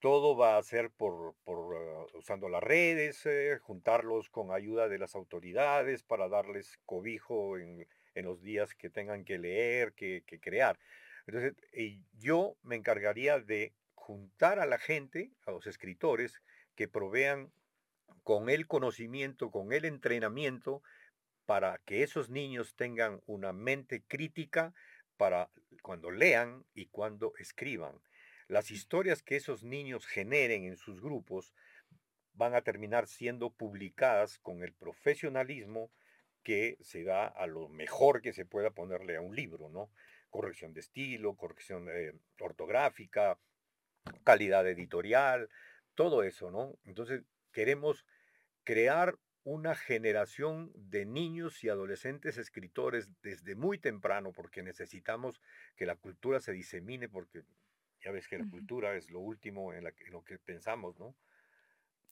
Todo 0.00 0.36
va 0.36 0.58
a 0.58 0.62
ser 0.62 0.90
por, 0.90 1.34
ah, 1.46 2.06
usando 2.14 2.48
las 2.48 2.62
redes, 2.62 3.26
eh, 3.26 3.58
juntarlos 3.60 4.30
con 4.30 4.52
ayuda 4.52 4.88
de 4.88 4.98
las 4.98 5.14
autoridades 5.14 6.02
para 6.04 6.28
darles 6.28 6.78
cobijo 6.86 7.58
en, 7.58 7.86
los 8.14 8.42
días 8.42 8.74
que 8.74 8.90
tengan 8.90 9.24
que 9.24 9.38
leer, 9.38 9.92
que, 9.92 10.24
que 10.26 10.40
crear. 10.40 10.76
Entonces, 11.28 11.54
yo 12.18 12.56
me 12.62 12.74
encargaría 12.74 13.38
de 13.38 13.74
juntar 13.94 14.58
a 14.58 14.66
la 14.66 14.78
gente, 14.78 15.30
a 15.44 15.50
los 15.50 15.66
escritores, 15.66 16.40
que 16.74 16.88
provean 16.88 17.52
con 18.24 18.48
el 18.48 18.66
conocimiento, 18.66 19.50
con 19.50 19.74
el 19.74 19.84
entrenamiento 19.84 20.82
para 21.44 21.82
que 21.84 22.02
esos 22.02 22.30
niños 22.30 22.76
tengan 22.76 23.20
una 23.26 23.52
mente 23.52 24.02
crítica 24.08 24.72
para 25.18 25.50
cuando 25.82 26.10
lean 26.10 26.64
y 26.72 26.86
cuando 26.86 27.34
escriban. 27.38 28.00
Las 28.46 28.70
historias 28.70 29.22
que 29.22 29.36
esos 29.36 29.62
niños 29.62 30.06
generen 30.06 30.64
en 30.64 30.78
sus 30.78 31.02
grupos 31.02 31.52
van 32.32 32.54
a 32.54 32.62
terminar 32.62 33.06
siendo 33.06 33.50
publicadas 33.50 34.38
con 34.38 34.62
el 34.62 34.72
profesionalismo 34.72 35.90
que 36.42 36.78
se 36.80 37.04
da 37.04 37.26
a 37.26 37.46
lo 37.46 37.68
mejor 37.68 38.22
que 38.22 38.32
se 38.32 38.46
pueda 38.46 38.70
ponerle 38.70 39.16
a 39.16 39.20
un 39.20 39.36
libro, 39.36 39.68
¿no? 39.68 39.90
Corrección 40.30 40.72
de 40.72 40.80
estilo, 40.80 41.36
corrección 41.36 41.88
eh, 41.90 42.12
ortográfica, 42.40 43.38
calidad 44.24 44.66
editorial, 44.68 45.48
todo 45.94 46.22
eso, 46.22 46.50
¿no? 46.50 46.78
Entonces 46.84 47.22
queremos 47.52 48.06
crear 48.64 49.18
una 49.44 49.74
generación 49.74 50.70
de 50.74 51.06
niños 51.06 51.64
y 51.64 51.70
adolescentes 51.70 52.36
escritores 52.36 53.08
desde 53.22 53.54
muy 53.54 53.78
temprano, 53.78 54.32
porque 54.32 54.62
necesitamos 54.62 55.40
que 55.74 55.86
la 55.86 55.96
cultura 55.96 56.40
se 56.40 56.52
disemine, 56.52 57.08
porque 57.08 57.44
ya 58.04 58.10
ves 58.10 58.28
que 58.28 58.38
la 58.38 58.48
cultura 58.48 58.94
es 58.94 59.10
lo 59.10 59.20
último 59.20 59.72
en, 59.72 59.84
lo 60.10 60.22
que 60.22 60.38
pensamos, 60.38 60.98
¿no? 60.98 61.16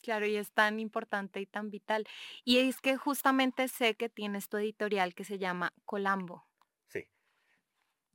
Claro, 0.01 0.25
y 0.25 0.35
es 0.35 0.51
tan 0.51 0.79
importante 0.79 1.39
y 1.39 1.45
tan 1.45 1.69
vital. 1.69 2.07
Y 2.43 2.57
es 2.59 2.81
que 2.81 2.97
justamente 2.97 3.67
sé 3.67 3.95
que 3.95 4.09
tienes 4.09 4.49
tu 4.49 4.57
editorial 4.57 5.13
que 5.13 5.23
se 5.23 5.37
llama 5.37 5.73
Colambo. 5.85 6.46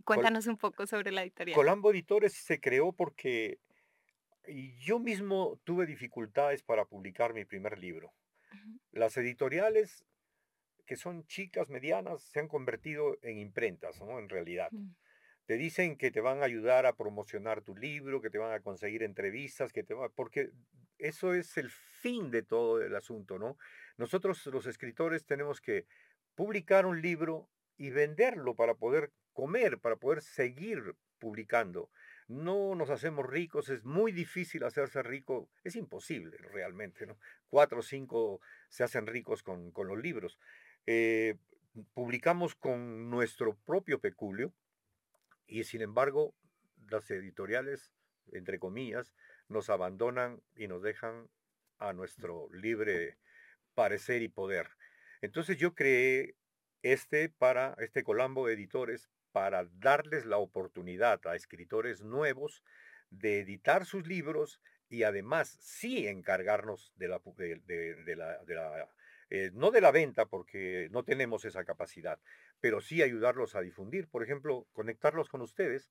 Cuéntanos 0.05 0.47
un 0.47 0.57
poco 0.57 0.87
sobre 0.87 1.13
la 1.13 1.23
editorial. 1.23 1.55
Colambo 1.55 1.91
Editores 1.91 2.33
se 2.33 2.61
creó 2.61 2.93
porque 2.93 3.59
yo 4.79 4.99
mismo 4.99 5.61
tuve 5.65 5.87
dificultades 5.87 6.63
para 6.63 6.85
publicar 6.85 7.35
mi 7.35 7.45
primer 7.45 7.79
libro. 7.79 8.13
Las 8.91 9.17
editoriales, 9.17 10.05
que 10.87 10.97
son 10.97 11.27
chicas, 11.27 11.69
medianas, 11.69 12.23
se 12.23 12.41
han 12.41 12.49
convertido 12.49 13.19
en 13.23 13.39
imprentas, 13.39 14.01
¿no? 14.01 14.19
En 14.19 14.29
realidad. 14.29 14.71
Te 15.47 15.57
dicen 15.57 15.97
que 15.97 16.11
te 16.11 16.21
van 16.21 16.43
a 16.43 16.45
ayudar 16.45 16.87
a 16.87 16.95
promocionar 16.95 17.63
tu 17.63 17.77
libro, 17.77 18.21
que 18.21 18.31
te 18.31 18.39
van 18.39 18.53
a 18.53 18.61
conseguir 18.61 19.03
entrevistas, 19.03 19.73
que 19.73 19.83
te 19.83 19.95
porque 20.15 20.51
eso 20.99 21.35
es 21.35 21.57
el 21.57 21.71
fin 21.71 22.31
de 22.31 22.43
todo 22.43 22.81
el 22.81 22.95
asunto, 22.95 23.39
¿no? 23.39 23.59
Nosotros 23.97 24.47
los 24.47 24.67
escritores 24.67 25.27
tenemos 25.27 25.61
que 25.61 25.87
publicar 26.35 26.87
un 26.87 27.03
libro 27.03 27.49
y 27.77 27.91
venderlo 27.91 28.55
para 28.55 28.75
poder 28.75 29.13
comer, 29.33 29.79
para 29.79 29.97
poder 29.97 30.23
seguir 30.23 30.95
publicando 31.19 31.91
no 32.33 32.75
nos 32.75 32.91
hacemos 32.91 33.27
ricos, 33.27 33.69
es 33.69 33.85
muy 33.85 34.12
difícil 34.12 34.65
hacerse 34.65 35.03
rico, 35.03 35.51
es 35.65 35.77
imposible 35.77 36.37
realmente, 36.39 37.07
¿no? 37.07 37.19
Cuatro 37.49 37.81
o 37.81 37.83
cinco 37.83 38.41
se 38.69 38.85
hacen 38.85 39.07
ricos 39.07 39.43
con, 39.43 39.73
los 39.75 39.99
libros. 39.99 40.39
Eh, 40.87 41.37
publicamos 41.95 42.55
con 42.55 43.11
nuestro 43.11 43.57
propio 43.67 44.01
peculio 44.01 44.53
y 45.47 45.65
sin 45.65 45.83
embargo 45.83 46.35
las 46.91 47.11
editoriales, 47.11 47.93
entre 48.33 48.59
comillas, 48.59 49.12
nos 49.49 49.69
abandonan 49.69 50.43
y 50.57 50.69
nos 50.69 50.83
dejan 50.83 51.29
a 51.79 51.93
nuestro 51.93 52.49
libre 52.53 53.19
parecer 53.75 54.23
y 54.23 54.29
poder. 54.29 54.69
Entonces 55.21 55.57
yo 55.59 55.75
creé 55.75 56.35
este 56.83 57.29
para 57.29 57.75
este 57.79 58.03
Colambo 58.03 58.49
Editores 58.49 59.11
para 59.33 59.65
darles 59.79 60.27
la 60.27 60.39
oportunidad 60.39 61.21
a 61.27 61.35
escritores 61.35 62.03
nuevos 62.03 62.62
de 63.11 63.41
editar 63.41 63.85
sus 63.85 64.07
libros 64.07 64.61
y 64.89 65.05
además 65.05 65.59
sí 65.61 66.07
encargarnos 66.07 66.93
de 66.97 67.09
la, 67.09 67.21
de, 67.37 68.17
la, 68.17 68.89
eh, 69.31 69.51
no 69.55 69.71
de 69.71 69.81
la 69.81 69.91
venta 69.91 70.27
porque 70.27 70.89
no 70.91 71.03
tenemos 71.03 71.45
esa 71.45 71.65
capacidad, 71.65 72.21
pero 72.61 72.81
sí 72.81 73.03
ayudarlos 73.03 73.55
a 73.55 73.62
difundir. 73.62 74.09
Por 74.09 74.23
ejemplo, 74.23 74.67
conectarlos 74.73 75.29
con 75.29 75.41
ustedes 75.41 75.91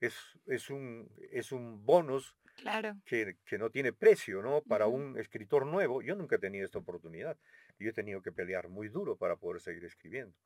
es, 0.00 0.16
es, 0.46 0.70
un, 0.70 1.08
es 1.30 1.52
un 1.52 1.84
bonus 1.84 2.36
claro. 2.56 2.96
que, 3.04 3.36
no 3.58 3.70
tiene 3.70 3.92
precio, 3.92 4.42
¿no? 4.42 4.62
Para 4.62 4.86
un 4.88 5.18
escritor 5.18 5.66
nuevo, 5.66 6.02
yo 6.02 6.16
nunca 6.16 6.36
he 6.36 6.40
tenido 6.40 6.64
esta 6.64 6.78
oportunidad. 6.78 7.36
yo 7.78 7.90
he 7.90 7.92
tenido 7.92 8.22
que 8.22 8.32
pelear 8.32 8.68
muy 8.68 8.88
duro 8.88 9.16
para 9.16 9.36
poder 9.36 9.60
seguir 9.60 9.84
escribiendo. 9.84 10.36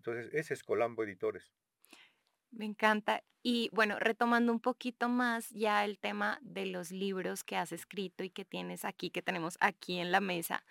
Entonces, 0.00 0.32
ese 0.32 0.54
es 0.54 0.62
Colambo 0.62 1.04
Editores. 1.04 1.52
Me 2.50 2.64
encanta. 2.64 3.22
Y 3.42 3.68
bueno, 3.72 3.98
retomando 3.98 4.50
un 4.50 4.60
poquito 4.60 5.10
más 5.10 5.50
ya 5.50 5.84
el 5.84 5.98
tema 5.98 6.38
de 6.40 6.64
los 6.64 6.90
libros 6.90 7.44
que 7.44 7.56
has 7.56 7.70
escrito 7.70 8.24
y 8.24 8.30
que 8.30 8.46
tienes 8.46 8.86
aquí, 8.86 9.10
que 9.10 9.20
tenemos 9.20 9.58
aquí 9.60 9.98
en 9.98 10.10
la 10.10 10.20
mesa, 10.20 10.64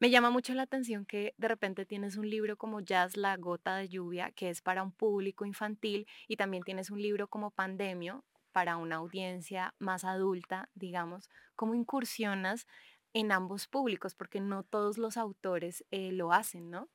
me 0.00 0.10
llama 0.10 0.30
mucho 0.30 0.54
la 0.54 0.62
atención 0.62 1.06
que 1.06 1.34
de 1.38 1.46
repente 1.46 1.86
tienes 1.86 2.16
un 2.16 2.28
libro 2.28 2.56
como 2.56 2.80
Jazz, 2.80 3.16
la 3.16 3.36
gota 3.36 3.76
de 3.76 3.88
lluvia, 3.88 4.32
que 4.32 4.50
es 4.50 4.60
para 4.60 4.82
un 4.82 4.90
público 4.90 5.44
infantil, 5.44 6.08
y 6.26 6.36
también 6.36 6.64
tienes 6.64 6.90
un 6.90 7.00
libro 7.00 7.28
como 7.28 7.52
Pandemio 7.52 8.24
para 8.50 8.76
una 8.76 8.96
audiencia 8.96 9.72
más 9.78 10.02
adulta, 10.02 10.68
digamos. 10.74 11.30
¿Cómo 11.54 11.74
incursionas 11.76 12.66
en 13.12 13.30
ambos 13.30 13.68
públicos? 13.68 14.16
Porque 14.16 14.40
no 14.40 14.64
todos 14.64 14.98
los 14.98 15.16
autores 15.16 15.84
eh, 15.92 16.10
lo 16.10 16.32
hacen, 16.32 16.70
¿no? 16.70 16.88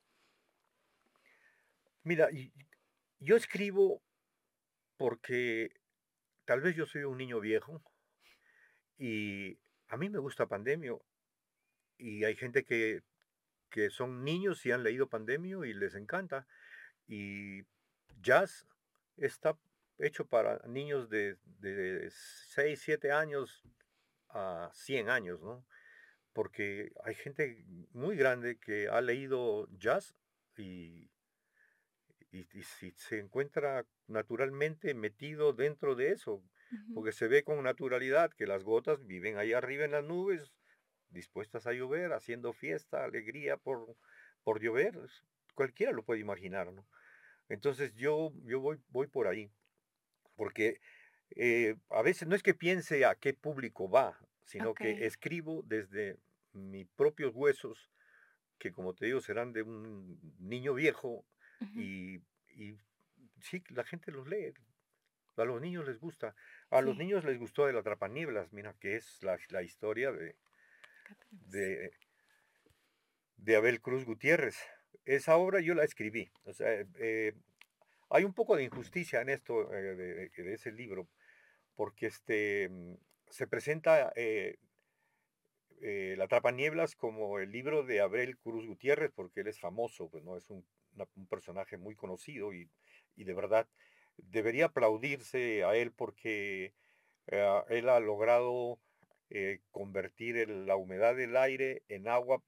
Mira, 2.04 2.28
yo 3.18 3.34
escribo 3.34 4.02
porque 4.98 5.72
tal 6.44 6.60
vez 6.60 6.76
yo 6.76 6.84
soy 6.84 7.04
un 7.04 7.16
niño 7.16 7.40
viejo 7.40 7.82
y 8.98 9.58
a 9.88 9.96
mí 9.96 10.10
me 10.10 10.18
gusta 10.18 10.46
Pandemio 10.46 11.02
y 11.96 12.24
hay 12.24 12.36
gente 12.36 12.64
que, 12.64 13.02
que 13.70 13.88
son 13.88 14.22
niños 14.22 14.66
y 14.66 14.72
han 14.72 14.82
leído 14.82 15.08
Pandemio 15.08 15.64
y 15.64 15.72
les 15.72 15.94
encanta. 15.94 16.46
Y 17.06 17.62
Jazz 18.20 18.66
está 19.16 19.56
hecho 19.98 20.26
para 20.26 20.58
niños 20.66 21.08
de, 21.08 21.38
de 21.60 22.10
6, 22.10 22.82
7 22.82 23.12
años 23.12 23.62
a 24.28 24.70
100 24.74 25.08
años, 25.08 25.40
¿no? 25.40 25.64
Porque 26.34 26.92
hay 27.02 27.14
gente 27.14 27.64
muy 27.92 28.14
grande 28.16 28.58
que 28.58 28.88
ha 28.88 29.00
leído 29.00 29.68
Jazz 29.78 30.14
y, 30.58 31.08
y, 32.34 32.62
si 32.62 32.92
se 32.96 33.20
encuentra 33.20 33.86
naturalmente 34.08 34.92
metido 34.94 35.52
dentro 35.52 35.94
de 35.94 36.10
eso, 36.12 36.42
porque 36.92 37.12
se 37.12 37.28
ve 37.28 37.44
con 37.44 37.62
naturalidad 37.62 38.32
que 38.32 38.46
las 38.46 38.64
gotas 38.64 39.06
viven 39.06 39.38
ahí 39.38 39.52
arriba 39.52 39.84
en 39.84 39.92
las 39.92 40.04
nubes 40.04 40.52
dispuestas 41.10 41.68
a 41.68 41.72
llover, 41.72 42.12
haciendo 42.12 42.52
fiesta, 42.52 43.04
alegría 43.04 43.56
por, 43.56 43.96
por 44.42 44.60
llover. 44.60 44.98
Cualquiera 45.54 45.92
lo 45.92 46.02
puede 46.02 46.20
imaginar, 46.20 46.72
¿no? 46.72 46.84
Entonces 47.48 47.94
yo, 47.94 48.32
yo 48.42 48.60
voy, 48.60 48.78
voy 48.88 49.06
por 49.06 49.28
ahí, 49.28 49.52
porque 50.34 50.80
eh, 51.36 51.76
a 51.90 52.02
veces 52.02 52.26
no 52.26 52.34
es 52.34 52.42
que 52.42 52.54
piense 52.54 53.04
a 53.04 53.14
qué 53.14 53.32
público 53.34 53.88
va, 53.88 54.18
sino 54.44 54.74
que 54.74 55.06
escribo 55.06 55.62
desde 55.64 56.18
mis 56.52 56.88
propios 56.96 57.32
huesos, 57.34 57.90
que 58.58 58.72
como 58.72 58.94
te 58.94 59.06
digo 59.06 59.20
serán 59.20 59.52
de 59.52 59.62
un 59.62 60.18
niño 60.40 60.74
viejo, 60.74 61.24
y, 61.74 62.16
y, 62.56 62.76
sí, 63.40 63.62
la 63.70 63.84
gente 63.84 64.10
los 64.10 64.28
lee. 64.28 64.52
A 65.36 65.44
los 65.44 65.60
niños 65.60 65.84
les 65.86 65.98
gusta. 65.98 66.34
A 66.70 66.80
los 66.80 66.96
niños 66.96 67.24
les 67.24 67.38
gustó 67.38 67.66
de 67.66 67.72
la 67.72 67.82
Trapanieblas, 67.82 68.52
mira, 68.52 68.74
que 68.78 68.96
es 68.96 69.22
la, 69.22 69.36
la 69.50 69.62
historia 69.62 70.12
de, 70.12 70.36
de, 71.30 71.92
de 73.36 73.56
Abel 73.56 73.80
Cruz 73.80 74.04
Gutiérrez. 74.04 74.56
Esa 75.04 75.36
obra 75.36 75.60
yo 75.60 75.74
la 75.74 75.84
escribí. 75.84 76.30
O 76.44 76.52
sea, 76.52 76.68
eh, 76.98 77.34
hay 78.10 78.24
un 78.24 78.32
poco 78.32 78.56
de 78.56 78.64
injusticia 78.64 79.20
en 79.20 79.28
esto 79.28 79.72
eh, 79.74 80.30
de, 80.36 80.54
ese 80.54 80.72
libro, 80.72 81.08
porque 81.74 82.06
este, 82.06 82.68
mm, 82.70 82.94
se 83.28 83.46
presenta 83.46 84.12
eh, 84.16 84.56
La 86.16 86.28
Trapa 86.28 86.52
Nieblas 86.52 86.94
como 86.94 87.38
el 87.38 87.50
libro 87.50 87.82
de 87.82 88.00
Abel 88.00 88.38
Cruz 88.38 88.66
Gutiérrez, 88.66 89.10
porque 89.14 89.40
él 89.40 89.48
es 89.48 89.60
famoso, 89.60 90.08
pues, 90.08 90.24
¿no? 90.24 90.36
es 90.36 90.48
un, 90.48 90.64
un 91.16 91.26
personaje 91.26 91.76
muy 91.76 91.94
conocido 91.94 92.52
y, 92.52 92.70
y, 93.16 93.24
de 93.24 93.34
verdad 93.34 93.68
debería 94.16 94.66
aplaudirse 94.66 95.64
a 95.64 95.74
él 95.74 95.92
porque 95.92 96.74
él 97.26 97.88
ha 97.88 98.00
logrado 98.00 98.78
eh, 99.30 99.60
convertir 99.70 100.48
la 100.48 100.76
humedad 100.76 101.16
del 101.16 101.36
aire 101.36 101.82
en 101.88 102.08
agua 102.08 102.42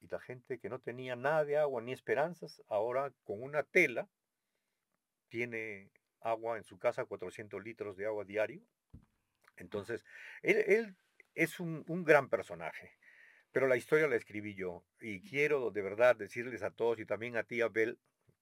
y 0.00 0.08
la 0.08 0.20
gente 0.20 0.58
que 0.58 0.68
no 0.68 0.78
tenía 0.78 1.16
nada 1.16 1.44
de 1.44 1.58
agua 1.58 1.82
ni 1.82 1.92
esperanzas, 1.92 2.62
ahora 2.68 3.12
con 3.24 3.42
una 3.42 3.64
tela 3.64 4.08
tiene 5.28 5.90
agua 6.20 6.56
en 6.56 6.64
su 6.64 6.78
casa, 6.78 7.04
400 7.04 7.62
litros 7.62 7.96
de 7.96 8.06
agua 8.06 8.24
diario. 8.24 8.62
Entonces, 9.56 10.04
él, 10.42 10.96
es 11.34 11.60
un, 11.60 11.84
gran 12.04 12.28
personaje, 12.30 12.92
pero 13.52 13.66
la 13.66 13.76
historia 13.76 14.06
la 14.06 14.16
escribí 14.16 14.54
yo 14.54 14.84
y 15.00 15.20
quiero 15.20 15.70
de 15.70 15.82
verdad 15.82 16.16
decirles 16.16 16.62
a 16.62 16.70
todos 16.70 16.98
y 16.98 17.06
también 17.06 17.36
a 17.36 17.42
ti, 17.42 17.60
Abel, 17.60 17.98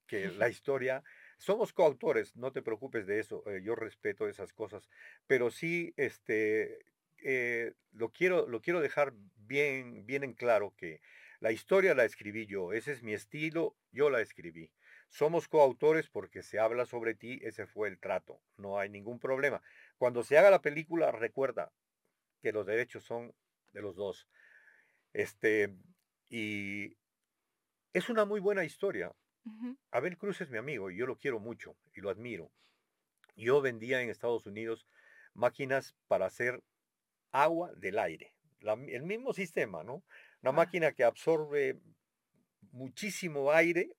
que 0.07 0.27
la 0.31 0.49
historia, 0.49 1.03
somos 1.37 1.71
coautores, 1.71 2.35
no 2.35 2.51
te 2.51 2.63
preocupes 2.63 3.05
de 3.05 3.19
eso, 3.19 3.43
eh, 3.47 3.61
yo 3.63 3.75
respeto 3.75 4.27
esas 4.27 4.53
cosas, 4.53 4.89
pero 5.27 5.51
sí, 5.51 5.93
este, 5.97 6.79
eh, 7.19 7.73
lo, 7.91 8.11
quiero, 8.11 8.47
lo 8.47 8.61
quiero 8.61 8.81
dejar 8.81 9.13
bien, 9.37 10.05
bien 10.05 10.23
en 10.23 10.33
claro 10.33 10.73
que 10.75 11.01
la 11.39 11.51
historia 11.51 11.93
la 11.93 12.05
escribí 12.05 12.47
yo, 12.47 12.73
ese 12.73 12.91
es 12.91 13.03
mi 13.03 13.13
estilo, 13.13 13.77
yo 13.91 14.09
la 14.09 14.19
escribí. 14.19 14.71
Somos 15.07 15.47
coautores 15.47 16.09
porque 16.09 16.43
se 16.43 16.59
habla 16.59 16.85
sobre 16.85 17.15
ti, 17.15 17.39
ese 17.43 17.65
fue 17.65 17.87
el 17.87 17.97
trato, 17.97 18.41
no 18.57 18.77
hay 18.77 18.89
ningún 18.89 19.19
problema. 19.19 19.61
Cuando 19.97 20.23
se 20.23 20.37
haga 20.37 20.51
la 20.51 20.61
película, 20.61 21.11
recuerda 21.11 21.71
que 22.41 22.51
los 22.51 22.65
derechos 22.65 23.03
son 23.03 23.33
de 23.73 23.81
los 23.81 23.95
dos. 23.95 24.27
Este, 25.13 25.75
y 26.29 26.95
es 27.93 28.09
una 28.09 28.25
muy 28.25 28.39
buena 28.39 28.63
historia. 28.63 29.11
Abel 29.89 30.17
Cruz 30.17 30.41
es 30.41 30.49
mi 30.51 30.57
amigo 30.59 30.91
y 30.91 30.97
yo 30.97 31.07
lo 31.07 31.17
quiero 31.17 31.39
mucho 31.39 31.75
y 31.95 32.01
lo 32.01 32.09
admiro. 32.09 32.51
Yo 33.35 33.61
vendía 33.61 34.01
en 34.01 34.09
Estados 34.09 34.45
Unidos 34.45 34.85
máquinas 35.33 35.95
para 36.07 36.27
hacer 36.27 36.61
agua 37.31 37.73
del 37.75 37.97
aire. 37.97 38.33
el 38.61 39.03
mismo 39.03 39.33
sistema, 39.33 39.83
¿no? 39.83 40.03
Una 40.41 40.51
máquina 40.51 40.91
que 40.91 41.03
absorbe 41.03 41.79
muchísimo 42.71 43.51
aire 43.51 43.95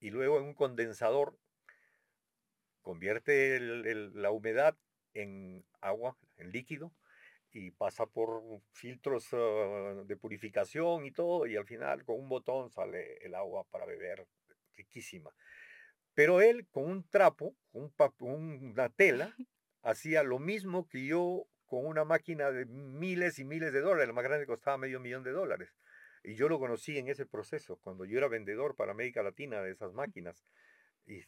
y 0.00 0.10
luego 0.10 0.38
en 0.38 0.44
un 0.44 0.54
condensador 0.54 1.38
convierte 2.82 3.60
la 3.60 4.30
humedad 4.30 4.76
en 5.14 5.64
agua, 5.80 6.16
en 6.36 6.52
líquido, 6.52 6.92
y 7.52 7.70
pasa 7.70 8.06
por 8.06 8.42
filtros 8.72 9.28
ah, 9.32 10.02
de 10.04 10.16
purificación 10.16 11.06
y 11.06 11.12
todo, 11.12 11.46
y 11.46 11.56
al 11.56 11.66
final 11.66 12.04
con 12.04 12.18
un 12.20 12.28
botón 12.28 12.70
sale 12.70 13.18
el 13.18 13.34
agua 13.34 13.64
para 13.70 13.86
beber, 13.86 14.26
riquísima. 14.76 15.30
Pero 16.14 16.40
él 16.40 16.66
con 16.70 16.84
un 16.84 17.08
trapo, 17.08 17.54
con 17.72 17.92
una 18.32 18.88
tela, 18.88 19.34
hacía 19.82 20.22
lo 20.22 20.38
mismo 20.38 20.88
que 20.88 21.06
yo 21.06 21.46
con 21.66 21.86
una 21.86 22.04
máquina 22.04 22.50
de 22.50 22.64
miles 22.66 23.38
y 23.38 23.44
miles 23.44 23.72
de 23.72 23.80
dólares, 23.80 24.08
la 24.08 24.14
más 24.14 24.24
grande 24.24 24.46
costaba 24.46 24.78
medio 24.78 25.00
millón 25.00 25.22
de 25.22 25.32
dólares. 25.32 25.76
Y 26.24 26.34
yo 26.34 26.48
lo 26.48 26.58
conocí 26.58 26.98
en 26.98 27.08
ese 27.08 27.26
proceso, 27.26 27.76
cuando 27.76 28.04
yo 28.04 28.18
era 28.18 28.28
vendedor 28.28 28.74
para 28.74 28.92
América 28.92 29.22
Latina 29.22 29.62
de 29.62 29.70
esas 29.70 29.92
máquinas. 29.92 30.44
Y 31.06 31.22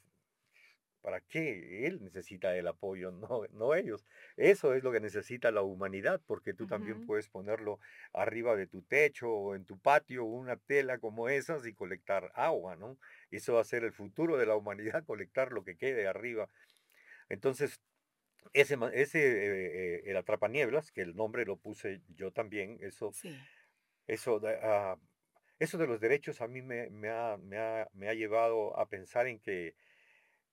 ¿para 1.01 1.21
qué? 1.21 1.87
Él 1.87 2.03
necesita 2.03 2.57
el 2.57 2.67
apoyo, 2.67 3.11
no, 3.13 3.47
no 3.53 3.75
ellos. 3.75 4.07
Eso 4.37 4.75
es 4.75 4.83
lo 4.83 4.93
que 4.93 5.01
necesita 5.01 5.51
la 5.51 5.63
humanidad, 5.63 6.21
porque 6.27 6.55
tú 6.55 6.67
también 6.67 7.07
puedes 7.07 7.29
ponerlo 7.29 7.79
arriba 8.13 8.57
de 8.57 8.67
tu 8.67 8.83
techo 8.83 9.31
o 9.31 9.55
en 9.55 9.65
tu 9.65 9.79
patio, 9.79 10.25
una 10.25 10.57
tela 10.57 10.99
como 10.99 11.29
esas 11.29 11.67
y 11.67 11.75
colectar 11.75 12.31
agua, 12.35 12.77
¿no? 12.77 12.99
Eso 13.31 13.55
va 13.55 13.61
a 13.61 13.65
ser 13.65 13.85
el 13.85 13.93
futuro 13.93 14.37
de 14.37 14.47
la 14.47 14.57
humanidad, 14.57 15.05
colectar 15.07 15.53
lo 15.53 15.65
que 15.65 15.77
quede 15.77 16.07
arriba. 16.07 16.49
Entonces, 17.29 17.81
ese, 18.53 18.77
ese 18.93 19.19
eh, 19.21 19.97
eh, 19.97 20.03
el 20.07 20.17
Atrapanieblas, 20.17 20.91
que 20.91 21.03
el 21.03 21.15
nombre 21.15 21.45
lo 21.45 21.57
puse 21.57 22.01
yo 22.09 22.33
también, 22.33 22.79
eso, 22.81 23.13
eso, 24.07 24.41
ah, 24.63 24.97
eso 25.59 25.79
de 25.79 25.87
los 25.87 26.01
derechos 26.01 26.41
a 26.41 26.49
mí 26.49 26.63
me, 26.63 26.91
me, 26.91 27.11
ha, 27.11 27.37
me, 27.37 27.59
ha, 27.59 27.89
me 27.93 28.09
ha 28.09 28.15
llevado 28.15 28.79
a 28.79 28.89
pensar 28.89 29.27
en 29.27 29.39
que 29.39 29.75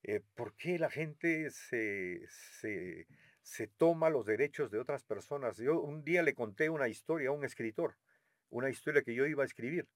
eh, 0.03 0.21
por 0.35 0.55
qué 0.55 0.79
la 0.79 0.89
gente 0.89 1.49
se, 1.49 2.25
se, 2.59 3.07
se 3.41 3.67
toma 3.67 4.09
los 4.09 4.25
derechos 4.25 4.71
de 4.71 4.79
otras 4.79 5.03
personas. 5.03 5.57
Yo 5.57 5.79
un 5.79 6.03
día 6.03 6.23
le 6.23 6.33
conté 6.33 6.69
una 6.69 6.87
historia 6.87 7.29
a 7.29 7.33
un 7.33 7.43
escritor, 7.43 7.95
una 8.49 8.69
historia 8.69 9.01
que 9.01 9.15
yo 9.15 9.25
iba 9.25 9.43
a 9.43 9.45
escribir, 9.45 9.87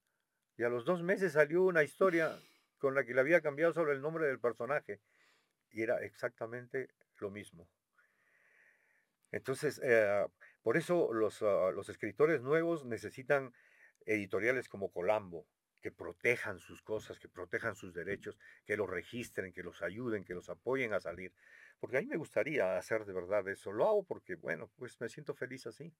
y 0.58 0.64
a 0.64 0.70
los 0.70 0.86
dos 0.86 1.04
meses 1.04 1.34
salió 1.34 1.64
una 1.64 1.84
historia 1.84 2.38
con 2.78 2.96
la 2.96 3.04
que 3.06 3.14
le 3.14 3.22
había 3.22 3.42
cambiado 3.42 3.74
solo 3.74 3.92
el 3.92 4.02
nombre 4.02 4.28
del 4.28 4.40
personaje, 4.40 5.00
y 5.72 5.82
era 5.82 6.04
exactamente 6.04 6.90
lo 7.18 7.30
mismo. 7.30 7.68
Entonces, 9.32 9.80
eh, 9.84 10.26
por 10.62 10.78
eso 10.78 11.14
los, 11.14 11.42
ah, 11.42 11.72
los 11.74 11.90
escritores 11.90 12.42
nuevos 12.42 12.86
necesitan 12.86 13.54
editoriales 14.06 14.68
como 14.68 14.92
Colambo, 14.92 15.46
que 15.82 15.92
protejan 15.92 16.60
sus 16.60 16.82
cosas, 16.82 17.20
que 17.20 17.28
protejan 17.30 17.76
sus 17.76 17.94
derechos, 17.94 18.38
que 18.66 18.78
los 18.78 18.90
registren, 18.90 19.54
que 19.54 19.64
los 19.64 19.82
ayuden, 19.82 20.24
que 20.24 20.34
los 20.36 20.50
apoyen 20.50 20.94
a 20.94 21.00
salir. 21.02 21.34
porque 21.80 21.98
a 21.98 22.02
mí 22.02 22.08
me 22.08 22.18
gustaría 22.18 22.78
hacer 22.78 23.06
de 23.06 23.14
verdad 23.14 23.48
eso. 23.50 23.72
Lo 23.72 23.88
hago 23.88 24.04
porque, 24.04 24.36
bueno, 24.36 24.72
pues 24.78 25.00
me 25.02 25.10
siento 25.10 25.34
feliz 25.34 25.66
así. 25.68 25.94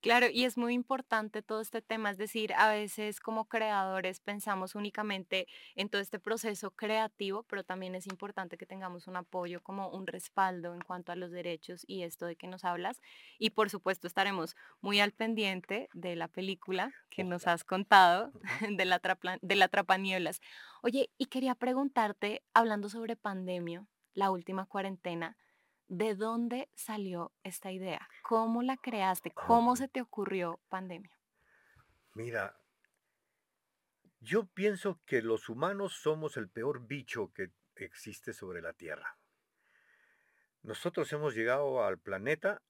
Claro, 0.00 0.28
y 0.32 0.44
es 0.44 0.56
muy 0.56 0.74
importante 0.74 1.42
todo 1.42 1.60
este 1.60 1.82
tema, 1.82 2.10
es 2.10 2.18
decir, 2.18 2.52
a 2.54 2.70
veces 2.70 3.20
como 3.20 3.46
creadores 3.46 4.20
pensamos 4.20 4.74
únicamente 4.74 5.46
en 5.74 5.88
todo 5.88 6.00
este 6.00 6.18
proceso 6.18 6.70
creativo, 6.70 7.42
pero 7.44 7.64
también 7.64 7.94
es 7.94 8.06
importante 8.06 8.56
que 8.56 8.66
tengamos 8.66 9.06
un 9.06 9.16
apoyo 9.16 9.62
como 9.62 9.88
un 9.90 10.06
respaldo 10.06 10.74
en 10.74 10.80
cuanto 10.80 11.12
a 11.12 11.16
los 11.16 11.30
derechos 11.30 11.84
y 11.86 12.02
esto 12.02 12.26
de 12.26 12.36
que 12.36 12.46
nos 12.46 12.64
hablas. 12.64 13.00
Y 13.38 13.50
por 13.50 13.68
supuesto 13.70 14.06
estaremos 14.06 14.56
muy 14.80 15.00
al 15.00 15.12
pendiente 15.12 15.88
de 15.92 16.16
la 16.16 16.28
película 16.28 16.92
que 17.10 17.24
nos 17.24 17.46
has 17.46 17.64
contado, 17.64 18.32
de 18.78 18.84
la, 18.84 19.00
de 19.42 19.56
la 19.56 19.68
Trapanieblas. 19.68 20.40
Oye, 20.82 21.10
y 21.18 21.26
quería 21.26 21.54
preguntarte, 21.54 22.42
hablando 22.54 22.88
sobre 22.88 23.16
pandemia, 23.16 23.86
la 24.14 24.30
última 24.30 24.66
cuarentena, 24.66 25.36
¿De 25.90 26.14
dónde 26.14 26.68
salió 26.72 27.32
esta 27.42 27.72
idea? 27.72 28.08
¿Cómo 28.22 28.62
la 28.62 28.76
creaste? 28.76 29.32
¿Cómo 29.32 29.74
se 29.74 29.88
te 29.88 30.00
ocurrió 30.00 30.60
pandemia? 30.68 31.10
Mira, 32.14 32.56
yo 34.20 34.46
pienso 34.46 35.00
que 35.04 35.20
los 35.20 35.48
humanos 35.48 35.94
somos 35.94 36.36
el 36.36 36.48
peor 36.48 36.86
bicho 36.86 37.32
que 37.32 37.50
existe 37.74 38.32
sobre 38.32 38.62
la 38.62 38.72
Tierra. 38.72 39.18
Nosotros 40.62 41.12
hemos 41.12 41.34
llegado 41.34 41.84
al 41.84 41.98
planeta, 41.98 42.62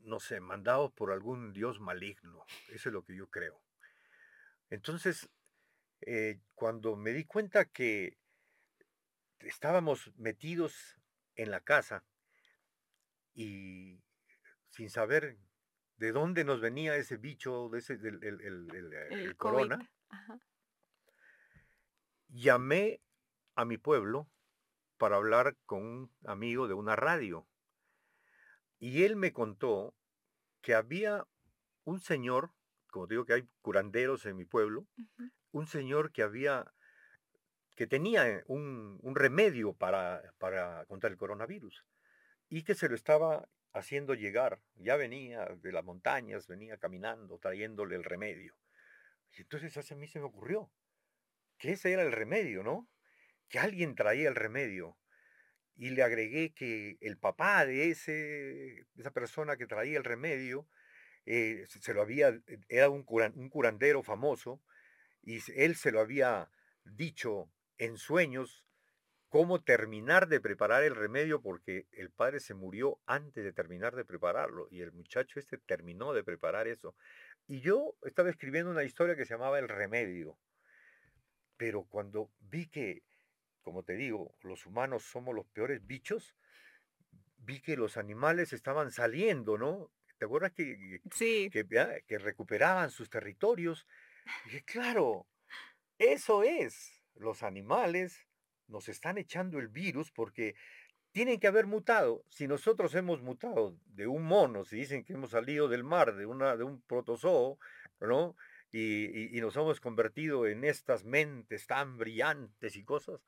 no 0.00 0.20
sé, 0.20 0.38
mandados 0.40 0.92
por 0.92 1.10
algún 1.12 1.54
dios 1.54 1.80
maligno. 1.80 2.44
Eso 2.68 2.90
es 2.90 2.92
lo 2.92 3.06
que 3.06 3.16
yo 3.16 3.30
creo. 3.30 3.58
Entonces, 4.68 5.30
eh, 6.02 6.40
cuando 6.54 6.94
me 6.94 7.12
di 7.12 7.24
cuenta 7.24 7.64
que 7.64 8.18
estábamos 9.38 10.12
metidos 10.18 10.99
en 11.36 11.50
la 11.50 11.60
casa 11.60 12.04
y 13.34 14.02
sin 14.68 14.90
saber 14.90 15.38
de 15.96 16.12
dónde 16.12 16.44
nos 16.44 16.60
venía 16.60 16.96
ese 16.96 17.16
bicho, 17.16 17.68
de 17.68 17.78
ese, 17.78 17.94
el, 17.94 18.22
el, 18.22 19.36
corona, 19.36 19.90
llamé 22.28 23.02
a 23.54 23.64
mi 23.64 23.76
pueblo 23.76 24.30
para 24.96 25.16
hablar 25.16 25.56
con 25.66 25.82
un 25.82 26.12
amigo 26.26 26.68
de 26.68 26.74
una 26.74 26.96
radio. 26.96 27.46
Y 28.78 29.04
él 29.04 29.16
me 29.16 29.32
contó 29.32 29.94
que 30.62 30.74
había 30.74 31.26
un 31.84 32.00
señor, 32.00 32.52
como 32.88 33.06
digo 33.06 33.24
que 33.24 33.34
hay 33.34 33.48
curanderos 33.60 34.24
en 34.26 34.36
mi 34.36 34.44
pueblo, 34.44 34.86
un 35.52 35.66
señor 35.66 36.12
que 36.12 36.22
había 36.22 36.72
que 37.74 37.86
tenía 37.86 38.42
un, 38.46 39.00
remedio 39.14 39.72
para, 39.72 40.22
para, 40.38 40.84
contra 40.86 41.08
el 41.08 41.16
coronavirus 41.16 41.86
y 42.48 42.62
que 42.62 42.74
se 42.74 42.88
lo 42.88 42.94
estaba 42.94 43.48
haciendo 43.72 44.14
llegar. 44.14 44.60
Ya 44.74 44.96
venía 44.96 45.46
de 45.46 45.72
las 45.72 45.84
montañas, 45.84 46.46
venía 46.46 46.76
caminando, 46.76 47.38
trayéndole 47.38 47.96
el 47.96 48.04
remedio. 48.04 48.54
Y 49.32 49.42
entonces 49.42 49.90
a 49.90 49.94
mí 49.94 50.08
se 50.08 50.18
me 50.18 50.26
ocurrió 50.26 50.70
que 51.58 51.72
ese 51.72 51.92
era 51.92 52.02
el 52.02 52.12
remedio, 52.12 52.62
¿no? 52.62 52.88
Que 53.48 53.58
alguien 53.58 53.94
traía 53.94 54.28
el 54.28 54.34
remedio. 54.34 54.96
Y 55.76 55.90
le 55.90 56.02
agregué 56.02 56.52
que 56.52 56.98
el 57.00 57.16
papá 57.16 57.64
de 57.64 57.90
ese, 57.90 58.86
esa 58.96 59.12
persona 59.12 59.56
que 59.56 59.66
traía 59.66 59.96
el 59.96 60.04
remedio, 60.04 60.68
eh, 61.26 61.64
se 61.68 61.94
lo 61.94 62.02
había, 62.02 62.38
era 62.68 62.90
un, 62.90 63.04
un 63.08 63.48
curandero 63.48 64.02
famoso, 64.02 64.60
y 65.22 65.38
él 65.54 65.76
se 65.76 65.92
lo 65.92 66.00
había 66.00 66.50
dicho 66.84 67.50
en 67.80 67.96
sueños 67.96 68.62
cómo 69.30 69.62
terminar 69.62 70.28
de 70.28 70.40
preparar 70.40 70.82
el 70.82 70.94
remedio 70.94 71.40
porque 71.40 71.86
el 71.92 72.10
padre 72.10 72.40
se 72.40 72.52
murió 72.52 73.00
antes 73.06 73.42
de 73.42 73.52
terminar 73.52 73.96
de 73.96 74.04
prepararlo 74.04 74.68
y 74.70 74.82
el 74.82 74.92
muchacho 74.92 75.40
este 75.40 75.56
terminó 75.56 76.12
de 76.12 76.22
preparar 76.22 76.68
eso. 76.68 76.94
Y 77.46 77.60
yo 77.60 77.94
estaba 78.02 78.28
escribiendo 78.28 78.70
una 78.70 78.84
historia 78.84 79.16
que 79.16 79.24
se 79.24 79.34
llamaba 79.34 79.58
El 79.58 79.68
remedio. 79.68 80.38
Pero 81.56 81.84
cuando 81.84 82.30
vi 82.38 82.68
que, 82.68 83.02
como 83.62 83.82
te 83.82 83.94
digo, 83.94 84.34
los 84.42 84.66
humanos 84.66 85.04
somos 85.04 85.34
los 85.34 85.46
peores 85.46 85.86
bichos, 85.86 86.36
vi 87.38 87.60
que 87.60 87.76
los 87.76 87.96
animales 87.96 88.52
estaban 88.52 88.90
saliendo, 88.90 89.56
¿no? 89.56 89.90
¿Te 90.18 90.26
acuerdas 90.26 90.52
que, 90.52 91.00
sí. 91.12 91.48
que, 91.50 91.66
que 92.06 92.18
recuperaban 92.18 92.90
sus 92.90 93.08
territorios? 93.08 93.86
Y 94.44 94.50
dije, 94.50 94.64
claro, 94.64 95.26
eso 95.98 96.42
es 96.42 96.99
los 97.20 97.42
animales 97.42 98.26
nos 98.66 98.88
están 98.88 99.18
echando 99.18 99.58
el 99.58 99.68
virus 99.68 100.10
porque 100.10 100.54
tienen 101.12 101.40
que 101.40 101.46
haber 101.46 101.66
mutado. 101.66 102.24
Si 102.28 102.46
nosotros 102.46 102.94
hemos 102.94 103.20
mutado 103.20 103.76
de 103.86 104.06
un 104.06 104.24
mono, 104.24 104.64
si 104.64 104.76
dicen 104.76 105.04
que 105.04 105.12
hemos 105.12 105.30
salido 105.30 105.68
del 105.68 105.84
mar, 105.84 106.14
de, 106.14 106.26
una, 106.26 106.56
de 106.56 106.64
un 106.64 106.80
protozoo, 106.82 107.58
¿no? 108.00 108.36
Y, 108.72 109.36
y, 109.36 109.40
nos 109.40 109.56
hemos 109.56 109.80
convertido 109.80 110.46
en 110.46 110.64
estas 110.64 111.04
mentes 111.04 111.66
tan 111.66 111.98
brillantes 111.98 112.76
y 112.76 112.84
cosas, 112.84 113.20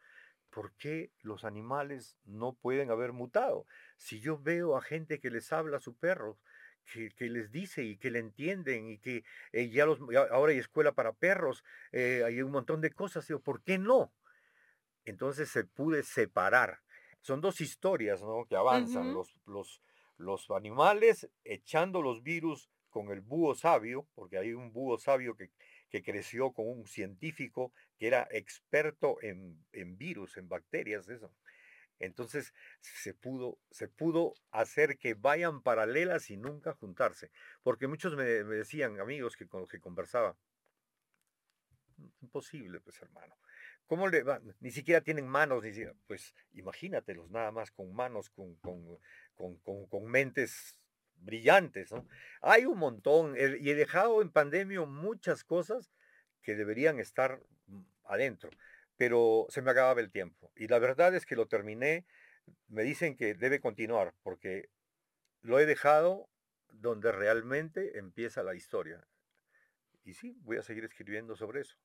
¿por 0.50 0.72
qué 0.76 1.10
los 1.20 1.44
animales 1.44 2.16
no 2.24 2.52
pueden 2.54 2.92
haber 2.92 3.12
mutado? 3.12 3.66
Si 3.96 4.20
yo 4.20 4.38
veo 4.38 4.76
a 4.76 4.82
gente 4.82 5.18
que 5.18 5.30
les 5.30 5.52
habla 5.52 5.78
a 5.78 5.80
su 5.80 5.96
perro, 5.96 6.38
que, 6.84 7.28
les 7.28 7.50
dice 7.50 7.84
y 7.84 7.96
que 7.96 8.10
le 8.10 8.18
entienden 8.18 8.88
y 8.88 8.98
que 8.98 9.24
eh, 9.52 9.68
ya 9.70 9.86
los, 9.86 9.98
ahora 10.30 10.52
hay 10.52 10.58
escuela 10.58 10.92
para 10.92 11.12
perros, 11.12 11.64
eh, 11.92 12.22
hay 12.24 12.42
un 12.42 12.50
montón 12.50 12.80
de 12.80 12.90
cosas, 12.90 13.26
digo, 13.26 13.40
¿por 13.40 13.62
qué 13.62 13.78
no? 13.78 14.12
Entonces 15.04 15.48
se 15.50 15.64
pude 15.64 16.02
separar. 16.02 16.80
Son 17.20 17.40
dos 17.40 17.60
historias 17.60 18.22
¿no? 18.22 18.46
que 18.46 18.56
avanzan, 18.56 19.14
los, 19.14 19.34
los, 19.46 19.80
los 20.16 20.50
animales 20.50 21.28
echando 21.44 22.02
los 22.02 22.22
virus 22.22 22.68
con 22.90 23.10
el 23.10 23.20
búho 23.20 23.54
sabio, 23.54 24.06
porque 24.14 24.38
hay 24.38 24.52
un 24.52 24.72
búho 24.72 24.98
sabio 24.98 25.34
que, 25.36 25.50
que 25.88 26.02
creció 26.02 26.52
con 26.52 26.68
un 26.68 26.86
científico 26.86 27.72
que 27.98 28.06
era 28.06 28.26
experto 28.30 29.18
en, 29.22 29.64
en 29.72 29.96
virus, 29.96 30.36
en 30.36 30.48
bacterias, 30.48 31.08
eso. 31.08 31.32
Entonces 32.02 32.52
se 32.80 33.14
pudo, 33.14 33.58
se 33.70 33.86
pudo 33.86 34.34
hacer 34.50 34.98
que 34.98 35.14
vayan 35.14 35.62
paralelas 35.62 36.30
y 36.30 36.36
nunca 36.36 36.74
juntarse. 36.74 37.30
Porque 37.62 37.86
muchos 37.86 38.16
me, 38.16 38.24
decían, 38.24 38.98
amigos 38.98 39.36
que 39.36 39.46
con 39.46 39.60
los 39.60 39.70
que 39.70 39.80
conversaba, 39.80 40.36
imposible, 42.20 42.80
pues 42.80 43.00
hermano. 43.00 43.36
¿Cómo 43.86 44.08
le 44.08 44.24
va? 44.24 44.40
Ni 44.58 44.72
siquiera 44.72 45.00
tienen 45.00 45.28
manos, 45.28 45.62
ni 45.62 45.70
siquiera, 45.70 45.94
pues 46.08 46.34
imagínatelos 46.54 47.30
nada 47.30 47.52
más 47.52 47.70
con 47.70 47.94
manos, 47.94 48.30
con, 48.30 48.56
con, 48.56 48.98
con, 49.36 49.86
con 49.86 50.04
mentes 50.04 50.76
brillantes, 51.14 51.92
¿no? 51.92 52.08
Hay 52.40 52.64
un 52.64 52.78
montón, 52.78 53.36
y 53.36 53.70
he 53.70 53.74
dejado 53.76 54.22
en 54.22 54.30
pandemia 54.30 54.84
muchas 54.86 55.44
cosas 55.44 55.92
que 56.42 56.56
deberían 56.56 56.98
estar 56.98 57.40
mm, 57.66 57.82
adentro 58.04 58.50
pero 58.96 59.46
se 59.48 59.62
me 59.62 59.70
acababa 59.70 60.00
el 60.00 60.10
tiempo. 60.10 60.52
Y 60.56 60.68
la 60.68 60.78
verdad 60.78 61.14
es 61.14 61.26
que 61.26 61.36
lo 61.36 61.46
terminé, 61.46 62.06
me 62.68 62.82
dicen 62.82 63.16
que 63.16 63.34
debe 63.34 63.60
continuar, 63.60 64.14
porque 64.22 64.68
lo 65.40 65.58
he 65.58 65.66
dejado 65.66 66.28
donde 66.68 67.12
realmente 67.12 67.98
empieza 67.98 68.42
la 68.42 68.54
historia. 68.54 69.06
Y 70.04 70.14
sí, 70.14 70.36
voy 70.40 70.56
a 70.56 70.62
seguir 70.62 70.84
escribiendo 70.84 71.36
sobre 71.36 71.60
eso. 71.60 71.76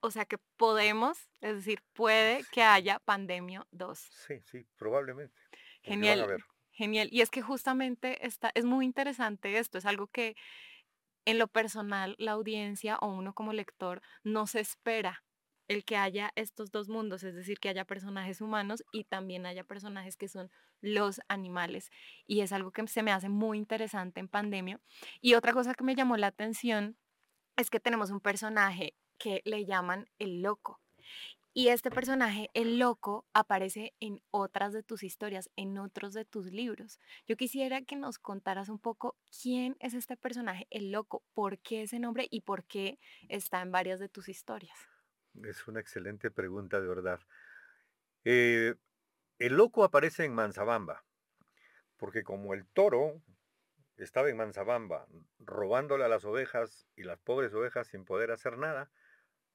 O 0.00 0.10
sea 0.10 0.24
que 0.24 0.38
podemos, 0.56 1.30
es 1.40 1.56
decir, 1.56 1.80
puede 1.92 2.44
que 2.52 2.62
haya 2.62 2.98
Pandemia 2.98 3.66
2. 3.70 3.98
Sí, 3.98 4.40
sí, 4.44 4.66
probablemente. 4.76 5.40
Genial. 5.82 6.42
Genial. 6.72 7.08
Y 7.12 7.20
es 7.20 7.30
que 7.30 7.42
justamente 7.42 8.26
está, 8.26 8.50
es 8.54 8.64
muy 8.64 8.84
interesante 8.84 9.58
esto, 9.58 9.78
es 9.78 9.86
algo 9.86 10.08
que 10.08 10.34
en 11.24 11.38
lo 11.38 11.46
personal 11.46 12.16
la 12.18 12.32
audiencia 12.32 12.96
o 12.96 13.08
uno 13.08 13.34
como 13.34 13.52
lector 13.52 14.02
no 14.24 14.46
se 14.46 14.60
espera 14.60 15.22
el 15.72 15.84
que 15.84 15.96
haya 15.96 16.32
estos 16.36 16.70
dos 16.70 16.88
mundos, 16.88 17.22
es 17.22 17.34
decir, 17.34 17.58
que 17.58 17.68
haya 17.68 17.84
personajes 17.84 18.40
humanos 18.40 18.84
y 18.92 19.04
también 19.04 19.46
haya 19.46 19.64
personajes 19.64 20.16
que 20.16 20.28
son 20.28 20.50
los 20.80 21.20
animales. 21.28 21.90
Y 22.26 22.40
es 22.40 22.52
algo 22.52 22.72
que 22.72 22.86
se 22.88 23.02
me 23.02 23.12
hace 23.12 23.28
muy 23.28 23.58
interesante 23.58 24.20
en 24.20 24.28
pandemia. 24.28 24.80
Y 25.20 25.34
otra 25.34 25.52
cosa 25.52 25.74
que 25.74 25.84
me 25.84 25.94
llamó 25.94 26.16
la 26.16 26.28
atención 26.28 26.96
es 27.56 27.70
que 27.70 27.80
tenemos 27.80 28.10
un 28.10 28.20
personaje 28.20 28.94
que 29.18 29.40
le 29.44 29.64
llaman 29.64 30.08
el 30.18 30.42
loco. 30.42 30.80
Y 31.54 31.68
este 31.68 31.90
personaje, 31.90 32.48
el 32.54 32.78
loco, 32.78 33.26
aparece 33.34 33.92
en 34.00 34.22
otras 34.30 34.72
de 34.72 34.82
tus 34.82 35.02
historias, 35.02 35.50
en 35.56 35.76
otros 35.78 36.14
de 36.14 36.24
tus 36.24 36.46
libros. 36.46 36.98
Yo 37.26 37.36
quisiera 37.36 37.82
que 37.82 37.94
nos 37.94 38.18
contaras 38.18 38.70
un 38.70 38.78
poco 38.78 39.16
quién 39.42 39.76
es 39.78 39.92
este 39.92 40.16
personaje, 40.16 40.66
el 40.70 40.92
loco, 40.92 41.22
por 41.34 41.58
qué 41.58 41.82
ese 41.82 41.98
nombre 41.98 42.26
y 42.30 42.40
por 42.40 42.64
qué 42.64 42.98
está 43.28 43.60
en 43.60 43.70
varias 43.70 44.00
de 44.00 44.08
tus 44.08 44.30
historias. 44.30 44.91
Es 45.44 45.66
una 45.66 45.80
excelente 45.80 46.30
pregunta, 46.30 46.80
de 46.80 46.88
verdad. 46.88 47.20
Eh, 48.24 48.74
el 49.38 49.56
loco 49.56 49.84
aparece 49.84 50.24
en 50.24 50.34
Manzabamba, 50.34 51.04
porque 51.96 52.22
como 52.22 52.54
el 52.54 52.66
toro 52.66 53.22
estaba 53.96 54.28
en 54.28 54.36
Manzabamba 54.36 55.06
robándole 55.38 56.04
a 56.04 56.08
las 56.08 56.24
ovejas 56.24 56.86
y 56.96 57.02
las 57.02 57.18
pobres 57.18 57.52
ovejas 57.54 57.88
sin 57.88 58.04
poder 58.04 58.30
hacer 58.30 58.58
nada, 58.58 58.90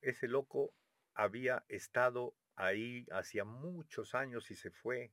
ese 0.01 0.27
loco 0.27 0.73
había 1.13 1.63
estado 1.67 2.35
ahí 2.55 3.05
hacía 3.11 3.45
muchos 3.45 4.15
años 4.15 4.51
y 4.51 4.55
se 4.55 4.71
fue 4.71 5.11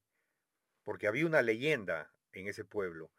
porque 0.83 1.07
había 1.07 1.27
una 1.27 1.43
leyenda 1.43 2.13
en 2.33 2.49
ese 2.49 2.65
pueblo, 2.65 3.11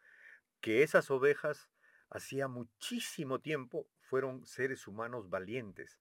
que 0.61 0.83
esas 0.83 1.09
ovejas 1.11 1.69
hacía 2.09 2.47
muchísimo 2.47 3.39
tiempo 3.39 3.87
fueron 3.99 4.45
seres 4.45 4.87
humanos 4.87 5.29
valientes, 5.29 5.99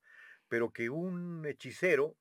pero 0.49 0.73
que 0.73 0.91
un 0.91 1.45
hechicero 1.47 2.17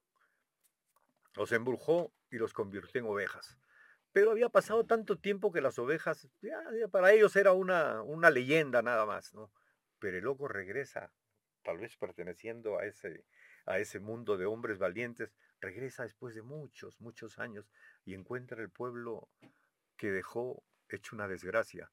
los 1.36 1.52
embrujó 1.52 2.14
y 2.30 2.38
los 2.38 2.54
convirtió 2.54 3.02
en 3.02 3.08
ovejas. 3.08 3.58
Pero 4.12 4.32
había 4.32 4.50
pasado 4.50 4.86
tanto 4.86 5.18
tiempo 5.18 5.52
que 5.52 5.62
las 5.62 5.80
ovejas, 5.80 6.30
para 6.92 7.12
ellos 7.12 7.36
era 7.36 7.54
una, 7.54 8.04
una 8.04 8.30
leyenda 8.30 8.82
nada 8.82 9.06
más, 9.06 9.34
¿no? 9.34 9.52
Pero 10.00 10.18
el 10.18 10.24
loco 10.24 10.48
regresa, 10.48 11.12
tal 11.64 11.80
vez 11.80 11.98
perteneciendo 11.98 12.78
a 12.78 12.86
ese, 12.86 13.26
a 13.66 13.80
ese 13.80 14.00
mundo 14.00 14.38
de 14.38 14.46
hombres 14.46 14.78
valientes, 14.78 15.34
regresa 15.60 16.04
después 16.04 16.36
de 16.36 16.44
muchos, 16.44 17.00
muchos 17.02 17.40
años 17.40 17.72
y 18.06 18.14
encuentra 18.14 18.62
el 18.62 18.70
pueblo 18.70 19.30
que 19.98 20.12
dejó 20.12 20.64
hecho 20.90 21.16
una 21.16 21.28
desgracia 21.28 21.92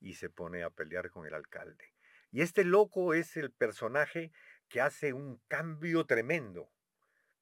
y 0.00 0.14
se 0.14 0.28
pone 0.28 0.64
a 0.64 0.70
pelear 0.70 1.10
con 1.10 1.26
el 1.26 1.32
alcalde. 1.32 1.94
Y 2.30 2.42
este 2.42 2.64
loco 2.64 3.14
es 3.14 3.36
el 3.36 3.52
personaje 3.52 4.32
que 4.68 4.80
hace 4.80 5.12
un 5.12 5.40
cambio 5.48 6.04
tremendo, 6.04 6.70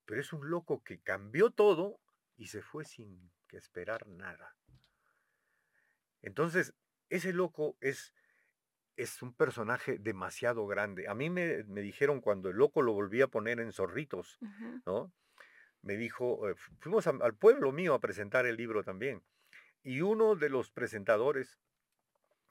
pero 0.05 0.21
es 0.21 0.33
un 0.33 0.51
loco 0.51 0.83
que 0.83 1.01
cambió 1.01 1.51
todo 1.51 2.01
y 2.37 2.47
se 2.47 2.63
fue 2.63 2.85
sin 2.85 3.31
que 3.49 3.57
esperar 3.57 4.07
nada. 4.07 4.57
Entonces, 6.23 6.75
ese 7.09 7.33
loco 7.33 7.77
es, 7.81 8.15
es 8.97 9.23
un 9.23 9.35
personaje 9.35 9.99
demasiado 9.99 10.67
grande. 10.67 11.09
A 11.09 11.15
mí 11.15 11.31
me, 11.31 11.63
dijeron 11.65 12.21
cuando 12.21 12.49
el 12.49 12.57
loco 12.57 12.83
lo 12.83 12.93
volví 12.93 13.21
a 13.21 13.29
poner 13.29 13.61
en 13.61 13.73
zorritos, 13.73 14.39
¿no? 14.87 15.13
Me 15.83 15.97
dijo, 15.97 16.49
eh, 16.49 16.55
fuimos 16.79 17.07
al 17.09 17.35
pueblo 17.35 17.73
mío 17.73 17.95
a 17.95 18.01
presentar 18.01 18.47
el 18.47 18.57
libro 18.57 18.85
también. 18.85 19.23
Y 19.83 20.01
uno 20.01 20.37
de 20.37 20.49
los 20.49 20.71
presentadores, 20.71 21.59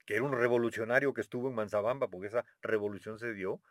que 0.05 0.15
era 0.15 0.23
un 0.23 0.33
revolucionario 0.33 1.13
que 1.13 1.21
estuvo 1.21 1.47
en 1.47 1.55
Manzabamba, 1.55 2.09
porque 2.09 2.27
esa 2.27 2.45
revolución 2.61 3.19
se 3.19 3.33
dio, 3.33 3.61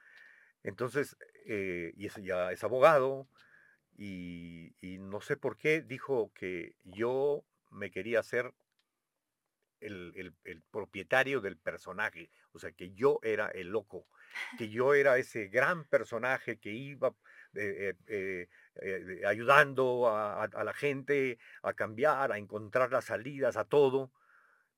entonces, 0.62 1.16
eh, 1.46 1.92
y 1.96 2.06
ese 2.06 2.22
ya 2.22 2.52
es 2.52 2.62
abogado, 2.64 3.28
y, 3.96 4.72
no 5.00 5.20
sé 5.20 5.36
por 5.36 5.58
qué 5.58 5.82
dijo 5.82 6.32
que 6.34 6.74
yo 6.84 7.44
me 7.70 7.90
quería 7.90 8.20
hacer 8.20 8.54
el, 9.80 10.34
propietario 10.70 11.40
del 11.40 11.56
personaje, 11.58 12.30
o 12.52 12.58
sea, 12.58 12.72
que 12.72 12.92
yo 12.92 13.18
era 13.22 13.48
el 13.48 13.68
loco, 13.68 14.06
que 14.58 14.68
yo 14.70 14.94
era 14.94 15.18
ese 15.18 15.48
gran 15.48 15.84
personaje 15.84 16.58
que 16.58 16.70
iba 16.70 17.14
eh, 17.54 17.94
eh, 18.06 18.48
ayudando 19.26 20.08
a, 20.08 20.48
la 20.48 20.72
gente 20.72 21.38
a 21.62 21.74
cambiar, 21.74 22.32
a 22.32 22.38
encontrar 22.38 22.92
las 22.92 23.06
salidas, 23.06 23.56
a 23.56 23.64
todo. 23.64 24.12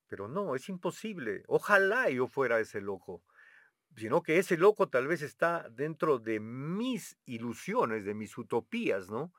Pero 0.08 0.28
no, 0.28 0.54
es 0.56 0.68
imposible. 0.68 1.42
Ojalá 1.46 2.10
yo 2.10 2.28
fuera 2.28 2.60
ese 2.60 2.80
loco 2.80 3.22
sino 3.96 4.22
que 4.22 4.38
ese 4.38 4.56
loco 4.56 4.88
tal 4.88 5.06
vez 5.06 5.22
está 5.22 5.68
dentro 5.70 6.18
de 6.18 6.40
mis 6.40 7.18
ilusiones, 7.26 8.04
de 8.04 8.14
mis 8.14 8.36
utopías, 8.38 9.08
¿no? 9.08 9.32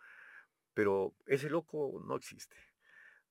Pero 0.74 1.16
ese 1.26 1.50
loco 1.50 2.02
no 2.06 2.16
existe. 2.16 2.58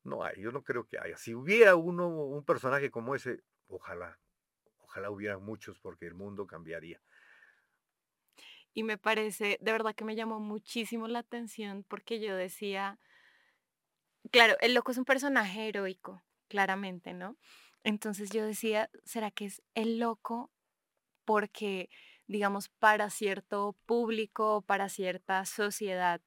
No 0.04 0.24
hay, 0.24 0.40
yo 0.40 0.50
no 0.50 0.62
creo 0.62 0.86
que 0.86 0.98
haya. 0.98 1.16
Si 1.16 1.34
hubiera 1.34 1.76
uno, 1.76 2.08
un 2.08 2.44
personaje 2.44 2.90
como 2.90 3.14
ese, 3.14 3.42
ojalá, 3.68 4.18
ojalá 4.78 5.10
hubiera 5.10 5.38
muchos 5.38 5.78
porque 5.78 6.06
el 6.06 6.14
mundo 6.14 6.46
cambiaría. 6.46 7.00
Y 8.74 8.82
me 8.82 8.98
parece, 8.98 9.58
de 9.60 9.72
verdad 9.72 9.94
que 9.94 10.04
me 10.04 10.16
llamó 10.16 10.40
muchísimo 10.40 11.06
la 11.06 11.20
atención 11.20 11.84
porque 11.86 12.20
yo 12.20 12.34
decía, 12.34 12.98
claro, 14.30 14.56
el 14.60 14.74
loco 14.74 14.90
es 14.90 14.98
un 14.98 15.04
personaje 15.04 15.68
heroico, 15.68 16.22
claramente, 16.48 17.12
¿no? 17.12 17.36
Entonces 17.84 18.30
yo 18.30 18.44
decía, 18.44 18.90
¿será 19.04 19.30
que 19.30 19.44
es 19.44 19.62
el 19.74 19.98
loco 19.98 20.50
porque, 21.24 21.88
digamos, 22.26 22.68
para 22.68 23.10
cierto 23.10 23.76
público, 23.86 24.62
para 24.62 24.88
cierta 24.88 25.44
sociedad, 25.44 26.20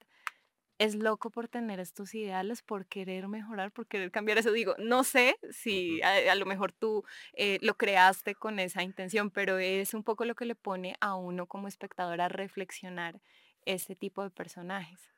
es 0.78 0.96
loco 0.96 1.30
por 1.30 1.48
tener 1.48 1.80
estos 1.80 2.14
ideales, 2.16 2.62
por 2.62 2.86
querer 2.86 3.28
mejorar, 3.28 3.72
por 3.72 3.88
querer 3.88 4.12
cambiar 4.12 4.38
eso. 4.38 4.52
Digo, 4.52 4.76
no 4.78 5.04
sé 5.04 5.38
si 5.50 6.02
a, 6.02 6.36
lo 6.36 6.46
mejor 6.46 6.74
tú 6.74 7.04
eh, 7.34 7.60
lo 7.62 7.76
creaste 7.76 8.36
con 8.36 8.60
esa 8.60 8.84
intención, 8.84 9.32
pero 9.32 9.58
es 9.58 9.94
un 9.94 10.04
poco 10.04 10.26
lo 10.26 10.36
que 10.36 10.46
le 10.46 10.56
pone 10.56 10.96
a 11.00 11.16
uno 11.16 11.48
como 11.48 11.68
espectador 11.68 12.22
a 12.22 12.30
reflexionar 12.30 13.22
este 13.66 13.96
tipo 13.96 14.24
de 14.24 14.30
personajes. 14.32 15.15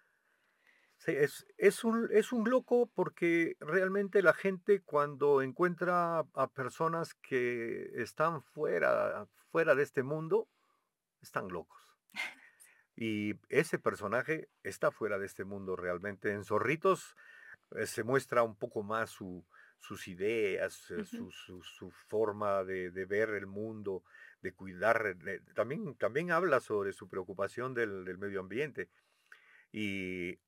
Sí, 0.97 1.11
es, 1.11 1.45
es, 1.57 1.83
un, 1.83 2.09
es 2.11 2.31
un 2.31 2.49
loco 2.49 2.89
porque 2.93 3.55
realmente 3.59 4.21
la 4.23 4.33
gente 4.33 4.81
cuando 4.81 5.41
encuentra 5.41 6.25
a 6.33 6.47
personas 6.47 7.13
que 7.13 7.91
están 8.01 8.41
fuera, 8.41 9.27
fuera 9.51 9.75
de 9.75 9.83
este 9.83 10.01
mundo, 10.01 10.49
están 11.21 11.49
locos. 11.49 11.81
Y 12.95 13.35
ese 13.49 13.77
personaje 13.77 14.49
está 14.63 14.89
fuera 14.89 15.19
de 15.19 15.27
este 15.27 15.45
mundo 15.45 15.75
realmente. 15.75 16.31
En 16.31 16.43
Zorritos 16.43 17.15
eh, 17.75 17.85
se 17.85 18.03
muestra 18.03 18.41
un 18.41 18.55
poco 18.55 18.81
más 18.81 19.11
su, 19.11 19.45
sus 19.77 20.07
ideas, 20.07 20.89
eh, 20.89 21.05
su, 21.05 21.31
su, 21.31 21.91
forma 22.07 22.63
de, 22.63 22.89
ver 23.05 23.29
el 23.29 23.45
mundo, 23.45 24.03
de 24.41 24.51
cuidar. 24.51 25.15
también, 25.53 25.95
también 25.95 26.31
habla 26.31 26.59
sobre 26.59 26.91
su 26.91 27.07
preocupación 27.07 27.75
del, 27.75 28.03
del 28.03 28.17
medio 28.17 28.39
ambiente. 28.39 28.89
Y 29.71 30.39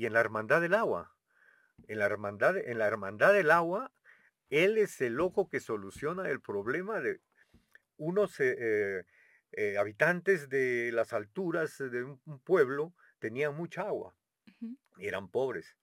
y 0.00 0.06
en 0.06 0.14
la 0.14 0.20
hermandad 0.20 0.62
del 0.62 0.72
agua. 0.72 1.14
En 1.86 1.98
la 1.98 2.06
hermandad, 2.06 2.56
en 2.56 2.78
la 2.78 2.86
hermandad 2.86 3.34
del 3.34 3.50
agua, 3.50 3.92
él 4.48 4.78
es 4.78 4.98
el 5.02 5.12
loco 5.12 5.50
que 5.50 5.60
soluciona 5.60 6.30
el 6.30 6.40
problema 6.40 7.02
de 7.02 7.20
unos 7.98 8.40
eh, 8.40 9.04
eh, 9.52 9.76
habitantes 9.76 10.48
de 10.48 10.90
las 10.94 11.12
alturas 11.12 11.76
de 11.76 12.02
un, 12.04 12.18
pueblo 12.44 12.94
tenían 13.18 13.54
mucha 13.54 13.82
agua 13.82 14.16
y 14.96 15.06
eran 15.06 15.28
pobres. 15.28 15.76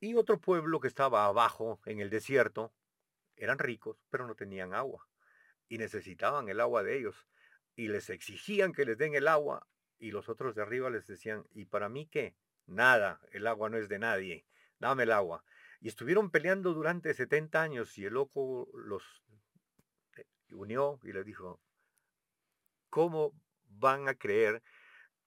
Y 0.00 0.16
otro 0.16 0.40
pueblo 0.40 0.80
que 0.80 0.88
estaba 0.88 1.26
abajo 1.26 1.80
en 1.86 2.00
el 2.00 2.10
desierto 2.10 2.74
eran 3.36 3.60
ricos, 3.60 4.04
pero 4.10 4.26
no 4.26 4.34
tenían 4.34 4.74
agua 4.74 5.06
y 5.68 5.78
necesitaban 5.78 6.48
el 6.48 6.58
agua 6.58 6.82
de 6.82 6.98
ellos 6.98 7.28
y 7.76 7.86
les 7.86 8.10
exigían 8.10 8.72
que 8.72 8.84
les 8.84 8.98
den 8.98 9.14
el 9.14 9.28
agua 9.28 9.68
y 10.00 10.10
los 10.10 10.28
otros 10.28 10.56
de 10.56 10.62
arriba 10.62 10.90
les 10.90 11.06
decían, 11.06 11.44
¿y 11.52 11.66
para 11.66 11.88
mí 11.88 12.08
qué? 12.08 12.34
Nada, 12.72 13.20
el 13.32 13.46
agua 13.46 13.68
no 13.68 13.76
es 13.76 13.88
de 13.88 13.98
nadie, 13.98 14.46
dame 14.78 15.02
el 15.02 15.12
agua. 15.12 15.44
Y 15.80 15.88
estuvieron 15.88 16.30
peleando 16.30 16.72
durante 16.72 17.12
70 17.12 17.60
años 17.60 17.98
y 17.98 18.06
el 18.06 18.14
loco 18.14 18.68
los 18.74 19.02
eh, 20.16 20.24
unió 20.52 20.98
y 21.02 21.12
les 21.12 21.24
dijo, 21.24 21.60
¿cómo 22.88 23.32
van 23.64 24.08
a 24.08 24.14
creer 24.14 24.62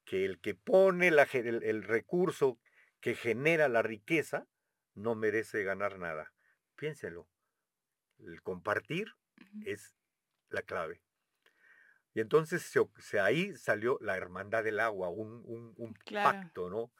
que 0.05 0.25
el 0.25 0.39
que 0.39 0.55
pone 0.55 1.09
el, 1.09 1.83
recurso 1.83 2.59
que 2.99 3.15
genera 3.15 3.69
la 3.69 3.81
riqueza 3.81 4.47
no 4.95 5.13
merece 5.13 5.63
ganar 5.63 5.99
nada? 5.99 6.33
Piénsenlo. 6.75 7.27
El 8.19 8.41
compartir 8.41 9.13
es 9.65 9.95
la 10.49 10.63
clave. 10.63 11.01
Y 12.15 12.21
entonces 12.21 12.73
se, 12.97 13.19
ahí 13.19 13.53
salió 13.57 13.99
la 14.01 14.15
hermandad 14.15 14.63
del 14.63 14.79
agua, 14.79 15.09
un, 15.09 15.75
pacto, 16.11 16.69
¿no? 16.69 16.93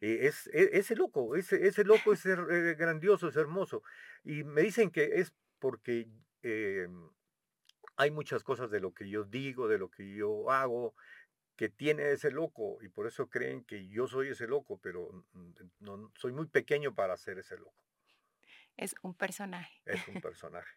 Eh, 0.00 0.26
es, 0.26 0.48
e, 0.52 0.70
ese 0.72 0.96
loco, 0.96 1.36
ese, 1.36 1.66
ese 1.66 1.84
loco 1.84 2.12
es 2.12 2.24
eh, 2.26 2.74
grandioso, 2.78 3.28
es 3.28 3.36
hermoso. 3.36 3.82
Y 4.24 4.44
me 4.44 4.62
dicen 4.62 4.90
que 4.90 5.20
es 5.20 5.32
porque 5.58 6.08
eh, 6.42 6.88
hay 7.96 8.10
muchas 8.10 8.42
cosas 8.42 8.70
de 8.70 8.80
lo 8.80 8.92
que 8.92 9.08
yo 9.08 9.24
digo, 9.24 9.68
de 9.68 9.78
lo 9.78 9.90
que 9.90 10.14
yo 10.14 10.50
hago, 10.50 10.94
que 11.56 11.68
tiene 11.68 12.12
ese 12.12 12.30
loco 12.30 12.78
y 12.80 12.88
por 12.88 13.06
eso 13.06 13.28
creen 13.28 13.64
que 13.64 13.86
yo 13.88 14.06
soy 14.06 14.28
ese 14.28 14.46
loco, 14.46 14.78
pero 14.82 15.26
no, 15.80 16.10
soy 16.16 16.32
muy 16.32 16.46
pequeño 16.46 16.94
para 16.94 17.16
ser 17.18 17.38
ese 17.38 17.58
loco. 17.58 17.74
Es 18.76 18.94
un 19.02 19.14
personaje. 19.14 19.82
Es 19.84 20.08
un 20.08 20.20
personaje. 20.22 20.74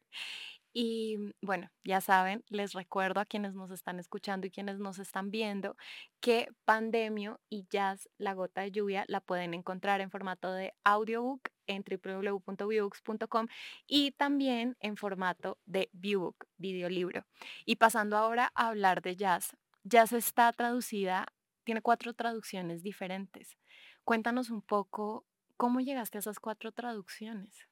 Y 0.73 1.17
mm, 1.17 1.31
bueno, 1.41 1.71
ya 1.83 2.01
saben, 2.01 2.43
les 2.49 2.73
recuerdo 2.73 3.19
a 3.19 3.25
quienes 3.25 3.53
nos 3.53 3.71
están 3.71 3.99
escuchando 3.99 4.47
y 4.47 4.51
quienes 4.51 4.79
nos 4.79 4.99
están 4.99 5.29
viendo 5.29 5.77
que 6.19 6.49
Pandemio 6.65 7.39
y 7.49 7.67
Jazz 7.69 8.09
La 8.17 8.33
Gota 8.33 8.61
de 8.61 8.71
Lluvia 8.71 9.05
la 9.07 9.21
pueden 9.21 9.53
encontrar 9.53 10.01
en 10.01 10.09
formato 10.09 10.51
de 10.51 10.73
audiobook 10.83 11.49
en 11.67 11.83
www.viewbooks.com 11.83 13.47
y 13.87 14.11
también 14.11 14.75
en 14.79 14.97
formato 14.97 15.59
de 15.65 15.89
viewbook, 15.93 16.45
videolibro. 16.57 17.25
Y 17.65 17.75
pasando 17.75 18.17
ahora 18.17 18.51
a 18.55 18.67
hablar 18.67 19.01
de 19.01 19.15
Jazz. 19.15 19.55
Jazz 19.83 20.13
está 20.13 20.51
traducida, 20.53 21.27
tiene 21.63 21.81
cuatro 21.81 22.13
traducciones 22.13 22.83
diferentes. 22.83 23.57
Cuéntanos 24.03 24.49
un 24.49 24.61
poco 24.61 25.25
cómo 25.55 25.79
llegaste 25.81 26.17
a 26.17 26.19
esas 26.19 26.39
cuatro 26.39 26.71
traducciones. 26.71 27.67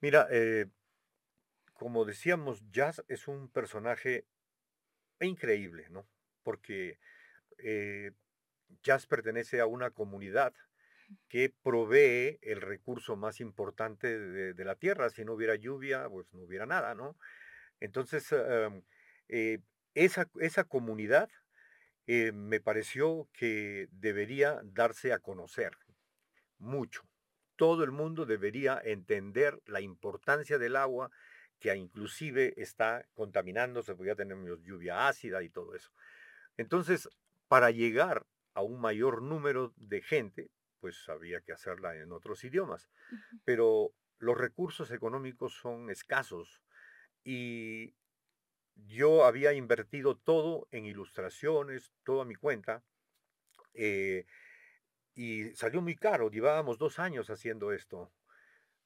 Mira, 0.00 0.26
eh, 0.30 0.66
como 1.80 2.04
decíamos, 2.04 2.62
Jazz 2.70 3.02
es 3.08 3.26
un 3.26 3.48
personaje 3.48 4.26
increíble, 5.18 5.86
¿no? 5.88 6.06
Porque 6.42 6.98
eh, 7.56 8.12
Jazz 8.82 9.06
pertenece 9.06 9.60
a 9.60 9.66
una 9.66 9.90
comunidad 9.90 10.52
que 11.26 11.54
provee 11.62 12.38
el 12.42 12.60
recurso 12.60 13.16
más 13.16 13.40
importante 13.40 14.18
de, 14.18 14.64
la 14.66 14.74
tierra. 14.74 15.08
Si 15.08 15.24
no 15.24 15.32
hubiera 15.32 15.54
lluvia, 15.54 16.06
pues 16.10 16.30
no 16.34 16.42
hubiera 16.42 16.66
nada, 16.66 16.94
¿no? 16.94 17.16
Entonces, 17.80 18.28
eh, 19.28 19.60
esa, 19.94 20.28
esa 20.38 20.64
comunidad 20.64 21.30
eh, 22.06 22.32
me 22.32 22.60
pareció 22.60 23.26
que 23.32 23.88
debería 23.90 24.60
darse 24.64 25.14
a 25.14 25.18
conocer 25.18 25.70
mucho. 26.58 27.08
Todo 27.56 27.84
el 27.84 27.90
mundo 27.90 28.26
debería 28.26 28.78
entender 28.84 29.62
la 29.64 29.80
importancia 29.80 30.58
del 30.58 30.76
agua, 30.76 31.10
que 31.60 31.74
inclusive 31.76 32.54
está 32.56 33.06
contaminando, 33.14 33.82
porque 33.84 34.06
ya 34.06 34.16
tenemos 34.16 34.60
lluvia 34.62 35.06
ácida 35.08 35.42
y 35.42 35.50
todo 35.50 35.74
eso. 35.74 35.92
Entonces, 36.56 37.08
para 37.48 37.70
llegar 37.70 38.26
a 38.54 38.62
un 38.62 38.80
mayor 38.80 39.22
número 39.22 39.72
de 39.76 40.02
gente, 40.02 40.50
pues 40.80 41.08
había 41.08 41.40
que 41.42 41.52
hacerla 41.52 41.94
en 41.96 42.12
otros 42.12 42.42
idiomas. 42.42 42.88
Pero 43.44 43.92
los 44.18 44.36
recursos 44.36 44.90
económicos 44.90 45.54
son 45.54 45.90
escasos 45.90 46.62
y 47.22 47.94
yo 48.74 49.24
había 49.24 49.52
invertido 49.52 50.16
todo 50.16 50.66
en 50.70 50.86
ilustraciones, 50.86 51.92
toda 52.04 52.24
mi 52.24 52.34
cuenta, 52.34 52.82
eh, 53.74 54.24
y 55.14 55.54
salió 55.54 55.82
muy 55.82 55.96
caro. 55.96 56.30
Llevábamos 56.30 56.78
dos 56.78 56.98
años 56.98 57.28
haciendo 57.30 57.72
esto. 57.72 58.10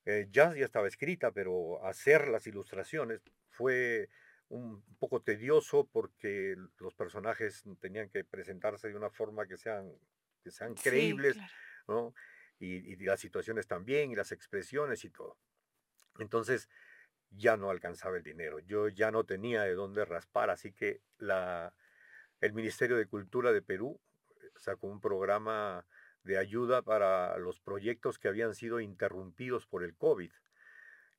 Eh, 0.06 0.28
ya 0.30 0.52
estaba 0.52 0.86
escrita, 0.86 1.32
pero 1.32 1.84
hacer 1.84 2.28
las 2.28 2.46
ilustraciones 2.46 3.22
fue 3.48 4.10
un 4.48 4.82
poco 4.98 5.22
tedioso 5.22 5.88
porque 5.90 6.56
los 6.78 6.94
personajes 6.94 7.64
tenían 7.80 8.10
que 8.10 8.24
presentarse 8.24 8.88
de 8.88 8.96
una 8.96 9.10
forma 9.10 9.46
que 9.46 9.56
sean, 9.56 9.92
que 10.42 10.50
sean 10.50 10.74
creíbles, 10.74 11.36
¿no? 11.88 12.14
Y, 12.58 12.96
las 13.04 13.20
situaciones 13.20 13.66
también, 13.66 14.10
y 14.10 14.14
las 14.14 14.32
expresiones 14.32 15.04
y 15.04 15.10
todo. 15.10 15.36
Entonces, 16.18 16.68
ya 17.30 17.56
no 17.56 17.70
alcanzaba 17.70 18.16
el 18.16 18.22
dinero, 18.22 18.60
yo 18.60 18.88
ya 18.88 19.10
no 19.10 19.24
tenía 19.24 19.62
de 19.62 19.74
dónde 19.74 20.04
raspar, 20.04 20.50
así 20.50 20.72
que 20.72 21.00
la, 21.18 21.74
el 22.40 22.52
Ministerio 22.52 22.96
de 22.96 23.06
Cultura 23.06 23.52
de 23.52 23.60
Perú 23.60 24.00
eh, 24.40 24.50
sacó 24.56 24.86
un 24.86 25.00
programa 25.00 25.84
de 26.24 26.38
ayuda 26.38 26.82
para 26.82 27.38
los 27.38 27.60
proyectos 27.60 28.18
que 28.18 28.28
habían 28.28 28.54
sido 28.54 28.80
interrumpidos 28.80 29.66
por 29.66 29.84
el 29.84 29.94
COVID. 29.94 30.30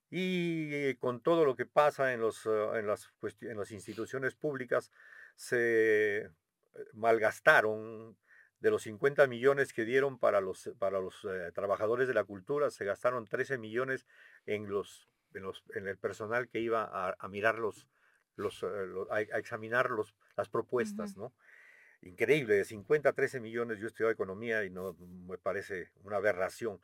Y 0.09 0.95
con 0.95 1.21
todo 1.21 1.45
lo 1.45 1.55
que 1.55 1.65
pasa 1.65 2.13
en, 2.13 2.21
los, 2.21 2.45
ah, 2.45 2.77
en, 2.79 2.87
las, 2.87 3.11
en 3.41 3.57
las 3.57 3.71
instituciones 3.71 4.35
públicas, 4.35 4.91
se 5.35 6.17
eh, 6.17 6.29
malgastaron 6.93 8.17
de 8.59 8.71
los 8.71 8.83
50 8.83 9.27
millones 9.27 9.73
que 9.73 9.85
dieron 9.85 10.17
para 10.17 10.41
los, 10.41 10.71
para 10.79 10.99
los 10.99 11.25
eh, 11.25 11.51
trabajadores 11.53 12.07
de 12.07 12.13
la 12.13 12.23
cultura, 12.23 12.71
se 12.71 12.85
gastaron 12.85 13.27
13 13.27 13.57
millones 13.57 14.07
en, 14.45 14.69
los, 14.69 15.09
en, 15.33 15.43
los, 15.43 15.63
en 15.75 15.87
el 15.87 15.97
personal 15.97 16.47
que 16.47 16.59
iba 16.61 16.89
a, 17.11 17.27
mirar 17.27 17.59
los, 17.59 17.87
los, 18.35 18.63
eh, 18.63 18.67
a, 19.11 19.21
examinar 19.21 19.91
los, 19.91 20.15
las 20.37 20.49
propuestas, 20.49 21.17
¿no? 21.17 21.33
Increíble, 22.01 22.55
de 22.55 22.65
50 22.65 23.10
a 23.10 23.13
13 23.13 23.39
millones, 23.39 23.79
yo 23.79 23.88
estudiado 23.88 24.12
economía 24.12 24.63
y 24.63 24.69
no 24.69 24.95
me 24.99 25.38
parece 25.38 25.91
una 26.03 26.17
aberración. 26.17 26.81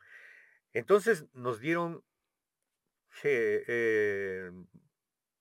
Entonces 0.72 1.26
nos 1.32 1.60
dieron 1.60 2.02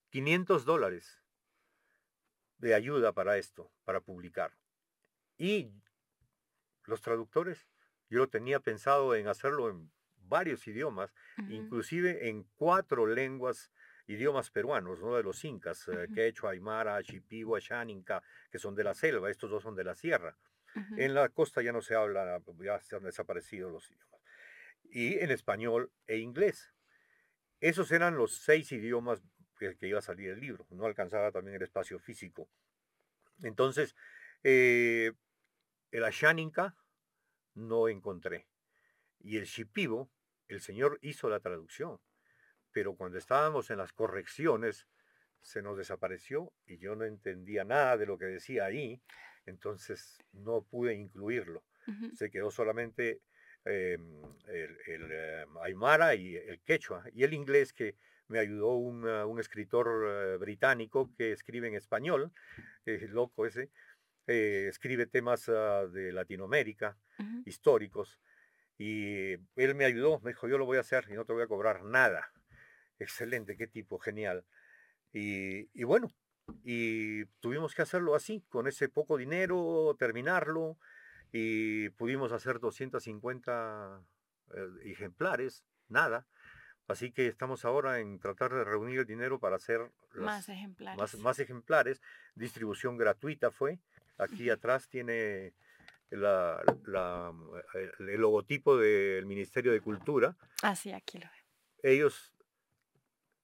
500 0.10 0.66
dólares 0.66 1.22
de 2.58 2.76
ayuda 2.76 3.14
para 3.14 3.38
esto, 3.38 3.72
para 3.86 4.02
publicar. 4.02 4.56
Y 5.38 5.72
los 6.86 7.02
traductores, 7.02 7.68
yo 8.10 8.28
tenía 8.28 8.60
pensado 8.60 9.16
en 9.16 9.28
hacerlo 9.28 9.70
en 9.70 9.92
varios 10.18 10.68
idiomas, 10.68 11.14
inclusive 11.50 12.30
en 12.30 12.44
cuatro 12.56 13.08
lenguas, 13.08 13.72
idiomas 14.12 14.50
peruanos, 14.52 15.00
¿no? 15.00 15.16
De 15.16 15.24
los 15.24 15.44
incas, 15.44 15.88
uh 15.88 16.08
quechua, 16.14 16.52
aymara, 16.52 17.02
shipibo, 17.02 17.60
xáninca, 17.60 18.22
que 18.52 18.60
son 18.60 18.76
de 18.76 18.84
la 18.84 18.94
selva, 18.94 19.30
estos 19.30 19.50
dos 19.50 19.64
son 19.64 19.76
de 19.76 19.84
la 19.84 19.96
sierra. 19.96 20.38
En 20.98 21.14
la 21.14 21.28
costa 21.30 21.62
ya 21.62 21.74
no 21.74 21.82
se 21.82 21.96
habla, 21.96 22.42
ya 22.64 22.80
se 22.80 22.96
han 22.96 23.04
desaparecido 23.04 23.70
los 23.70 23.90
idiomas. 23.90 24.22
Y 24.84 25.20
en 25.20 25.32
español 25.32 25.92
e 26.08 26.18
inglés. 26.18 26.74
Esos 27.60 27.92
eran 27.92 28.16
los 28.16 28.38
seis 28.38 28.72
idiomas 28.72 29.22
que, 29.58 29.76
que 29.78 29.88
iba 29.88 30.00
a 30.00 30.02
salir 30.02 30.30
el 30.30 30.40
libro, 30.40 30.66
no 30.72 30.86
alcanzaba 30.86 31.32
también 31.32 31.58
el 31.58 31.62
espacio 31.62 32.00
físico. 32.00 32.50
Entonces, 33.44 33.96
eh, 34.44 35.12
el 35.92 36.04
Ashaninka 36.04 36.76
no 37.54 37.88
encontré. 37.88 38.48
Y 39.20 39.38
el 39.38 39.46
Shipibo, 39.46 40.10
el 40.48 40.62
Señor 40.62 40.98
hizo 41.02 41.30
la 41.30 41.40
traducción. 41.40 42.00
Pero 42.72 42.96
cuando 42.96 43.18
estábamos 43.18 43.70
en 43.70 43.78
las 43.78 43.94
correcciones, 43.94 44.88
se 45.42 45.62
nos 45.62 45.78
desapareció 45.78 46.54
y 46.66 46.78
yo 46.78 46.96
no 46.96 47.06
entendía 47.06 47.64
nada 47.64 47.98
de 47.98 48.06
lo 48.06 48.18
que 48.18 48.26
decía 48.26 48.66
ahí, 48.66 49.02
entonces 49.46 50.18
no 50.34 50.64
pude 50.64 50.94
incluirlo. 50.94 51.64
Se 52.14 52.30
quedó 52.30 52.52
solamente 52.52 53.22
em, 53.66 54.22
el, 54.48 55.12
em, 55.12 55.58
Aymara 55.64 56.14
y 56.16 56.36
el 56.36 56.62
Quechua 56.62 57.04
y 57.12 57.24
el 57.24 57.34
inglés 57.34 57.74
que 57.74 57.96
me 58.28 58.40
ayudó 58.40 58.76
un, 58.76 59.40
escritor 59.40 59.88
eh, 60.08 60.38
británico 60.38 61.12
que 61.18 61.34
escribe 61.34 61.68
en 61.68 61.76
español, 61.76 62.32
es 62.86 63.10
loco 63.10 63.46
ese, 63.46 63.72
eh, 64.28 64.68
escribe 64.70 65.08
temas 65.08 65.50
ah, 65.50 65.86
de 65.88 66.14
Latinoamérica, 66.14 66.98
históricos, 67.46 68.20
y 68.78 69.34
él 69.56 69.76
me 69.76 69.86
ayudó, 69.86 70.20
me 70.22 70.32
dijo, 70.32 70.48
yo 70.48 70.58
lo 70.58 70.66
voy 70.66 70.78
a 70.78 70.82
hacer 70.82 71.08
y 71.10 71.14
no 71.14 71.26
te 71.26 71.34
voy 71.34 71.44
a 71.44 71.48
cobrar 71.48 71.84
nada. 71.84 72.32
Excelente, 73.02 73.58
qué 73.58 73.68
tipo, 73.68 73.98
genial. 73.98 74.46
Y, 75.12 75.70
y 75.74 75.84
bueno, 75.84 76.10
y 76.64 77.26
tuvimos 77.40 77.74
que 77.74 77.82
hacerlo 77.82 78.16
así, 78.16 78.44
con 78.50 78.68
ese 78.68 78.90
poco 78.90 79.18
dinero, 79.18 79.96
terminarlo, 79.98 80.78
y 81.32 81.90
pudimos 81.90 82.32
hacer 82.32 82.60
250 82.60 84.02
eh, 84.54 84.68
ejemplares, 84.86 85.66
nada. 85.88 86.28
Así 86.88 87.12
que 87.12 87.28
estamos 87.28 87.64
ahora 87.64 88.00
en 88.00 88.20
tratar 88.20 88.54
de 88.54 88.64
reunir 88.64 89.00
el 89.00 89.06
dinero 89.06 89.40
para 89.40 89.56
hacer 89.56 89.92
más, 90.14 90.50
ejemplares. 90.50 91.00
Más, 91.00 91.18
más, 91.20 91.40
ejemplares. 91.40 92.02
Distribución 92.36 92.98
gratuita 92.98 93.50
fue. 93.50 93.80
Aquí 94.18 94.50
atrás 94.50 94.90
tiene 94.90 95.54
la, 96.10 96.62
el, 98.00 98.22
logotipo 98.22 98.78
del 98.78 99.26
Ministerio 99.26 99.72
de 99.72 99.80
Cultura. 99.80 100.36
Ah, 100.62 100.76
sí, 100.76 100.92
aquí 100.92 101.18
lo 101.18 101.26
veo. 101.26 101.94
Ellos 101.94 102.31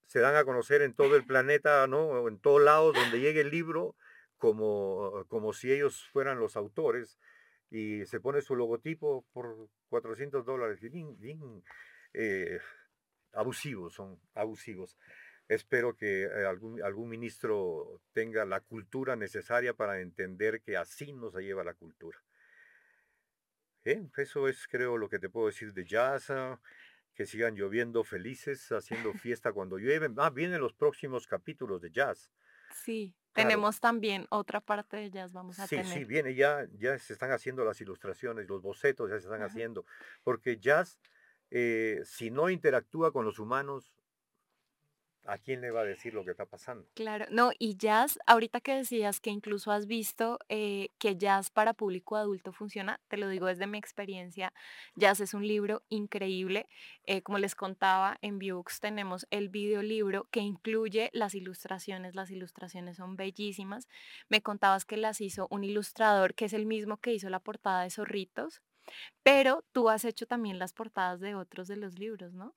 se 0.08 0.20
dan 0.20 0.36
a 0.36 0.46
conocer 0.46 0.82
en 0.82 0.93
todo 0.93 1.15
el 1.15 1.26
planeta, 1.26 1.86
¿no? 1.86 2.28
En 2.28 2.39
todos 2.39 2.62
lados 2.62 2.96
donde 2.96 3.20
llegue 3.20 3.41
el 3.41 3.52
libro, 3.52 3.96
como, 4.38 5.26
como 5.28 5.54
si 5.54 5.72
ellos 5.72 6.08
fueran 6.12 6.39
los 6.39 6.56
autores. 6.56 7.20
Y 7.70 8.06
se 8.06 8.22
pone 8.22 8.41
su 8.41 8.56
logotipo 8.56 9.26
por 9.34 9.70
400 9.89 10.46
dólares. 10.46 10.80
Bien, 10.80 11.63
eh, 12.13 12.60
abusivos, 13.34 13.93
son 13.93 14.20
abusivos. 14.34 14.98
Espero 15.50 15.96
que 15.96 16.24
eh, 16.24 16.46
algún, 16.46 16.82
algún 16.82 17.10
ministro 17.10 18.02
tenga 18.13 18.46
la 18.46 18.62
cultura 18.62 19.17
necesaria 19.17 19.74
para 19.74 20.00
entender 20.00 20.62
que 20.62 20.78
así 20.78 21.12
no 21.12 21.30
se 21.30 21.41
lleva 21.41 21.63
la 21.65 21.74
cultura. 21.74 22.17
Eso 23.84 24.50
es, 24.50 24.67
creo, 24.67 24.98
lo 24.98 25.08
que 25.08 25.20
te 25.20 25.30
puedo 25.30 25.48
decir 25.48 25.74
de 25.74 25.86
jazz. 25.86 26.30
Que 27.17 27.25
sigan 27.25 27.56
lloviendo 27.56 28.03
felices, 28.03 28.71
haciendo 28.71 29.12
fiesta 29.12 29.51
cuando 29.51 29.80
llueven. 29.80 30.13
Ah, 30.17 30.30
vienen 30.30 30.62
los 30.62 30.73
próximos 30.73 31.25
capítulos 31.25 31.82
de 31.82 31.89
jazz. 31.89 32.30
Sí, 32.71 33.15
tenemos 33.34 33.80
también 33.80 34.27
otra 34.30 34.62
parte 34.62 34.97
de 34.97 35.10
jazz, 35.10 35.34
vamos 35.34 35.58
a 35.58 35.67
tener. 35.67 35.88
Sí, 35.88 35.93
sí, 35.93 36.03
viene 36.06 36.36
ya, 36.36 36.67
ya 36.77 36.99
se 36.99 37.13
están 37.13 37.32
haciendo 37.32 37.65
las 37.65 37.82
ilustraciones, 37.82 38.47
los 38.47 38.61
bocetos 38.61 39.09
ya 39.09 39.15
se 39.15 39.26
están 39.26 39.41
haciendo, 39.41 39.84
porque 40.24 40.57
jazz, 40.57 40.99
eh, 41.49 42.01
si 42.05 42.30
no 42.30 42.51
interactúa 42.51 43.11
con 43.11 43.26
los 43.26 43.39
humanos, 43.39 43.97
¿a 45.28 45.38
quién 45.38 45.61
le 45.61 45.71
va 45.71 45.82
a 45.82 45.86
decir 45.86 46.13
lo 46.13 46.23
que 46.23 46.32
está 46.32 46.45
pasando? 46.45 46.88
Claro, 46.95 47.25
no, 47.30 47.51
y 47.59 47.78
jazz, 47.78 48.17
ahorita 48.25 48.61
que 48.61 48.75
decías 48.75 49.19
que 49.19 49.30
incluso 49.30 49.71
has 49.71 49.86
visto 49.86 50.39
eh, 50.49 50.89
que 50.97 51.17
jazz 51.17 51.51
para 51.51 51.73
público 51.73 52.15
adulto 52.15 52.53
funciona, 52.53 52.99
te 53.07 53.17
lo 53.17 53.28
digo 53.28 53.45
desde 53.45 53.67
mi 53.67 53.78
experiencia, 53.78 54.53
jazz 54.95 55.19
es 55.19 55.34
un 55.34 55.45
libro 55.45 55.84
increíble, 55.89 56.67
eh, 57.03 57.21
como 57.21 57.38
les 57.38 57.55
contaba, 57.55 58.17
en 58.21 58.39
Books 58.39 58.80
tenemos 58.80 59.28
el 59.30 59.49
videolibro 59.49 60.28
que 60.32 60.39
incluye 60.39 61.09
las 61.13 61.36
ilustraciones, 61.36 62.15
las 62.15 62.32
ilustraciones 62.32 62.97
son 62.97 63.15
bellísimas, 63.17 63.88
me 64.30 64.41
contabas 64.41 64.86
que 64.86 64.97
las 64.97 65.21
hizo 65.21 65.47
un 65.51 65.63
ilustrador 65.63 66.34
que 66.34 66.45
es 66.45 66.53
el 66.53 66.65
mismo 66.65 66.97
que 66.97 67.13
hizo 67.13 67.30
la 67.30 67.39
portada 67.39 67.84
de 67.84 67.89
Zorritos, 67.89 68.61
pero 69.23 69.65
tú 69.73 69.89
has 69.89 70.05
hecho 70.05 70.25
también 70.25 70.59
las 70.59 70.73
portadas 70.73 71.19
de 71.19 71.36
otros 71.36 71.67
de 71.67 71.75
los 71.75 71.99
libros, 71.99 72.34
¿no? 72.34 72.55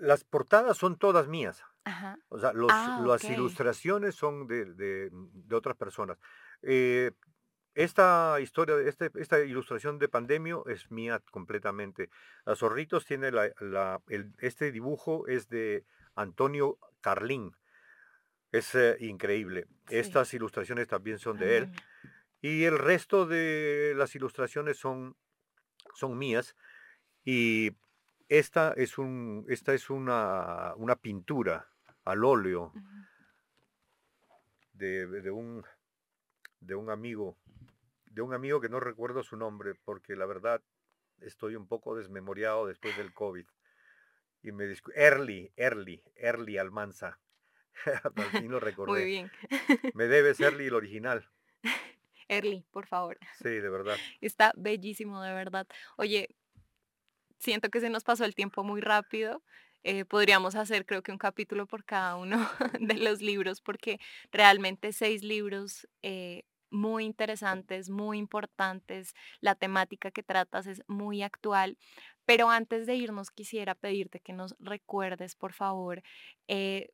Las 0.00 0.24
portadas 0.24 0.76
son 0.76 0.96
todas 0.96 1.28
mías. 1.28 1.62
O 2.28 2.38
sea, 2.38 2.52
los, 2.52 2.70
ah, 2.72 3.02
las 3.06 3.24
ilustraciones 3.24 4.14
son 4.14 4.46
de, 4.46 4.64
de, 4.74 5.10
otras 5.54 5.76
personas. 5.76 6.18
Eh, 6.62 7.12
esta 7.74 8.38
historia, 8.40 8.76
este, 8.86 9.10
esta 9.14 9.40
ilustración 9.40 9.98
de 9.98 10.08
Pandemio 10.08 10.66
es 10.66 10.90
mía 10.90 11.22
completamente. 11.30 12.10
A 12.44 12.54
Zorritos 12.54 13.04
tiene 13.04 13.30
la, 13.30 14.00
este 14.38 14.72
dibujo 14.72 15.26
es 15.28 15.48
de 15.48 15.84
Antonio 16.14 16.78
Carlín. 17.00 17.56
Es 18.52 18.74
eh, 18.74 18.96
increíble. 19.00 19.66
Estas 19.88 20.34
ilustraciones 20.34 20.88
también 20.88 21.18
son 21.18 21.38
de 21.38 21.58
él. 21.58 21.72
Y 22.40 22.64
el 22.64 22.78
resto 22.78 23.26
de 23.26 23.94
las 23.96 24.14
ilustraciones 24.14 24.78
son, 24.78 25.16
son 25.94 26.18
mías. 26.18 26.56
Y 27.24 27.76
esta 28.30 28.72
es, 28.76 28.96
un, 28.96 29.44
esta 29.48 29.74
es 29.74 29.90
una, 29.90 30.72
una 30.76 30.94
pintura 30.94 31.68
al 32.04 32.24
óleo 32.24 32.72
de, 34.72 35.06
de, 35.06 35.30
un, 35.32 35.64
de 36.60 36.76
un 36.76 36.90
amigo, 36.90 37.36
de 38.06 38.22
un 38.22 38.32
amigo 38.32 38.60
que 38.60 38.68
no 38.68 38.78
recuerdo 38.78 39.24
su 39.24 39.36
nombre, 39.36 39.74
porque 39.84 40.14
la 40.14 40.26
verdad 40.26 40.62
estoy 41.20 41.56
un 41.56 41.66
poco 41.66 41.96
desmemoriado 41.96 42.68
después 42.68 42.96
del 42.96 43.12
COVID. 43.12 43.46
Y 44.42 44.52
me 44.52 44.72
Early, 44.94 45.52
Early, 45.56 46.02
Early 46.14 46.56
Almanza. 46.56 47.18
lo 48.48 48.60
recordé. 48.60 48.92
Muy 48.92 49.04
bien. 49.04 49.32
me 49.94 50.06
debes 50.06 50.38
Early 50.40 50.66
el 50.66 50.74
original. 50.74 51.28
Early, 52.28 52.64
por 52.70 52.86
favor. 52.86 53.18
Sí, 53.42 53.48
de 53.48 53.68
verdad. 53.68 53.96
Está 54.20 54.52
bellísimo, 54.56 55.20
de 55.20 55.34
verdad. 55.34 55.66
Oye, 55.96 56.28
siento 57.40 57.70
que 57.70 57.80
se 57.80 57.90
nos 57.90 58.04
pasó 58.04 58.24
el 58.24 58.34
tiempo 58.34 58.62
muy 58.62 58.80
rápido. 58.80 59.42
Eh, 59.82 60.04
podríamos 60.04 60.54
hacer 60.54 60.84
creo 60.84 61.02
que 61.02 61.10
un 61.10 61.18
capítulo 61.18 61.66
por 61.66 61.84
cada 61.84 62.16
uno 62.16 62.36
de 62.80 62.94
los 62.94 63.22
libros 63.22 63.62
porque 63.62 63.98
realmente 64.30 64.92
seis 64.92 65.24
libros 65.24 65.88
eh, 66.02 66.44
muy 66.70 67.04
interesantes, 67.04 67.90
muy 67.90 68.18
importantes. 68.18 69.14
La 69.40 69.54
temática 69.54 70.10
que 70.10 70.22
tratas 70.22 70.66
es 70.66 70.82
muy 70.86 71.22
actual. 71.22 71.78
Pero 72.26 72.50
antes 72.50 72.86
de 72.86 72.94
irnos 72.94 73.30
quisiera 73.30 73.74
pedirte 73.74 74.20
que 74.20 74.32
nos 74.32 74.54
recuerdes, 74.60 75.34
por 75.34 75.52
favor, 75.52 76.02
eh, 76.46 76.90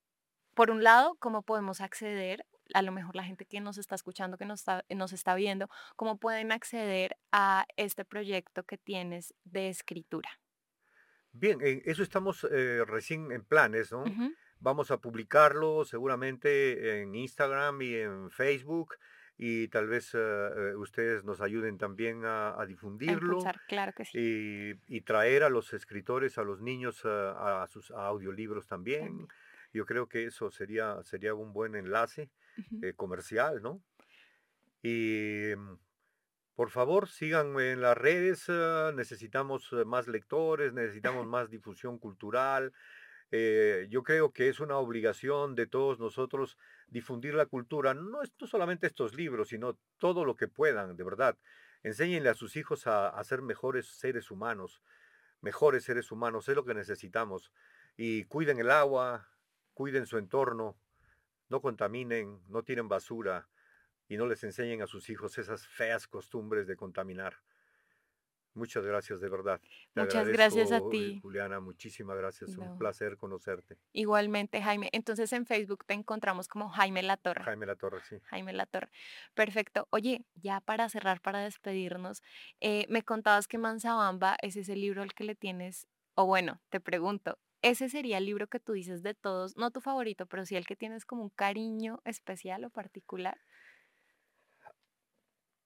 por 0.55 0.71
un 0.71 0.83
lado, 0.83 1.17
cómo 1.19 1.43
podemos 1.43 1.83
acceder 1.83 2.47
a 2.75 2.83
lo 2.83 2.93
mejor 2.93 3.17
la 3.17 3.25
gente 3.25 3.45
que 3.45 3.61
nos 3.61 3.79
está 3.79 3.95
escuchando, 3.95 4.39
que 4.39 4.45
nos 4.45 4.61
está, 4.61 4.85
nos 4.95 5.13
está 5.13 5.35
viendo, 5.35 5.69
cómo 5.97 6.19
pueden 6.19 6.53
acceder 6.53 7.17
a 7.33 7.67
este 7.77 8.05
proyecto 8.05 8.65
que 8.65 8.79
tienes 8.79 9.35
de 9.45 9.69
escritura. 9.69 10.31
Bien, 11.33 11.61
en 11.61 11.83
eso 11.85 12.03
estamos 12.03 12.47
eh, 12.51 12.83
recién 12.87 13.31
en 13.31 13.45
planes, 13.45 13.93
¿no? 13.93 14.05
Vamos 14.59 14.91
a 14.91 14.99
publicarlo 14.99 15.85
seguramente 15.85 17.03
en 17.03 17.15
Instagram 17.15 17.83
y 17.83 17.95
en 17.95 18.31
Facebook 18.31 18.95
y 19.37 19.69
tal 19.69 19.87
vez 19.87 20.15
eh, 20.15 20.19
eh, 20.19 20.75
ustedes 20.77 21.25
nos 21.25 21.43
ayuden 21.43 21.77
también 21.77 22.23
a, 22.25 22.65
difundirlo 22.67 23.45
claro 23.69 23.93
que 23.93 24.07
sí. 24.07 24.81
y, 24.89 25.01
traer 25.03 25.43
a 25.43 25.51
los 25.51 25.75
escritores, 25.75 26.39
a 26.39 26.43
los 26.43 26.63
niños 26.63 27.05
a, 27.05 27.67
sus 27.69 27.91
audiolibros 27.91 28.67
también. 28.67 29.29
Yo 29.75 29.85
creo 29.85 30.09
que 30.09 30.25
eso 30.25 30.51
sería, 30.51 31.03
sería 31.03 31.35
un 31.35 31.53
buen 31.53 31.75
enlace 31.75 32.31
comercial, 32.97 33.63
¿no? 33.63 33.83
Y 34.83 35.55
mm, 35.57 35.79
por 36.57 36.71
favor, 36.71 37.09
síganme 37.09 37.73
en 37.73 37.83
las 37.83 37.99
redes. 37.99 38.45
Ah, 38.49 38.91
necesitamos 38.95 39.69
eh, 39.73 39.85
más 39.85 40.09
lectores, 40.09 40.73
necesitamos 40.73 41.27
más 41.27 41.51
difusión 41.51 41.99
cultural. 41.99 42.73
Eh, 43.31 43.87
yo 43.91 44.03
creo 44.03 44.33
que 44.33 44.49
es 44.49 44.61
una 44.61 44.79
obligación 44.79 45.55
de 45.55 45.67
todos 45.67 45.99
nosotros 45.99 46.57
difundir 46.87 47.35
la 47.35 47.47
cultura, 47.47 47.93
no, 47.93 48.21
solamente 48.47 48.87
estos 48.87 49.15
libros, 49.15 49.49
sino 49.49 49.77
todo 49.99 50.25
lo 50.25 50.37
que 50.37 50.49
puedan, 50.49 50.97
de 50.97 51.05
verdad. 51.05 51.37
Enséñenle 51.83 52.31
a 52.31 52.35
sus 52.35 52.57
hijos 52.57 52.87
a, 52.87 53.09
a, 53.09 53.25
ser 53.25 53.43
mejores 53.43 53.87
seres 53.99 54.31
humanos, 54.31 54.81
mejores 55.41 55.85
seres 55.85 56.11
humanos, 56.11 56.49
es 56.49 56.57
lo 56.57 56.65
que 56.65 56.75
necesitamos. 56.75 57.53
Y 57.97 58.25
cuiden 58.25 58.61
el 58.61 58.71
agua, 58.71 59.29
cuiden 59.75 60.07
su 60.07 60.17
entorno, 60.17 60.79
no 61.49 61.61
contaminen, 61.61 62.41
no 62.49 62.63
tiren 62.63 62.89
basura, 62.89 63.49
y 64.09 64.17
no 64.17 64.27
les 64.27 64.45
enseñen 64.45 64.83
a 64.83 64.87
sus 64.87 65.09
hijos 65.11 65.39
esas 65.39 65.67
feas 65.67 66.07
costumbres 66.07 66.67
de 66.67 66.77
contaminar. 66.77 67.37
Muchas 68.57 68.87
gracias, 68.87 69.21
de 69.21 69.29
verdad. 69.29 69.61
Muchas 69.95 70.27
gracias 70.29 70.73
a 70.73 70.81
ti. 70.89 71.21
Juliana, 71.21 71.61
muchísimas 71.61 72.17
gracias. 72.17 72.57
Un 72.57 72.79
placer 72.79 73.19
conocerte. 73.19 73.77
Igualmente, 73.93 74.63
Jaime. 74.63 74.89
Entonces 74.93 75.31
en 75.35 75.45
Facebook 75.45 75.85
te 75.85 75.93
encontramos 75.93 76.49
como 76.49 76.71
Jaime 76.71 77.03
Latorre. 77.03 77.45
Jaime 77.45 77.67
Latorre, 77.67 78.01
sí. 78.09 78.17
Jaime 78.25 78.55
Latorre. 78.55 78.89
Perfecto. 79.35 79.89
Oye, 79.91 80.25
ya 80.37 80.63
para 80.63 80.89
cerrar, 80.89 81.21
para 81.21 81.41
despedirnos, 81.41 82.23
eh, 82.61 82.87
me 82.89 83.03
contabas 83.03 83.47
que 83.47 83.59
Manzabamba 83.59 84.39
es 84.41 84.57
ese 84.57 84.75
libro 84.75 85.03
al 85.03 85.13
que 85.13 85.25
le 85.25 85.35
tienes, 85.35 85.87
o 86.15 86.25
bueno, 86.25 86.63
te 86.71 86.81
pregunto, 86.81 87.39
ese 87.63 87.89
sería 87.89 88.19
el 88.19 88.27
libro 88.27 88.47
que 88.47 88.61
tú 88.61 88.73
dices 88.73 89.03
de 89.03 89.15
todos, 89.15 89.57
no 89.57 89.71
tu 89.71 89.81
favorito, 89.81 90.27
pero 90.27 90.45
sí 90.45 90.57
el 90.57 90.67
que 90.67 90.77
tienes 90.77 91.05
como 91.05 91.23
un 91.23 91.31
cariño 91.31 92.01
especial 92.05 92.65
o 92.65 92.71
particular. 92.71 93.39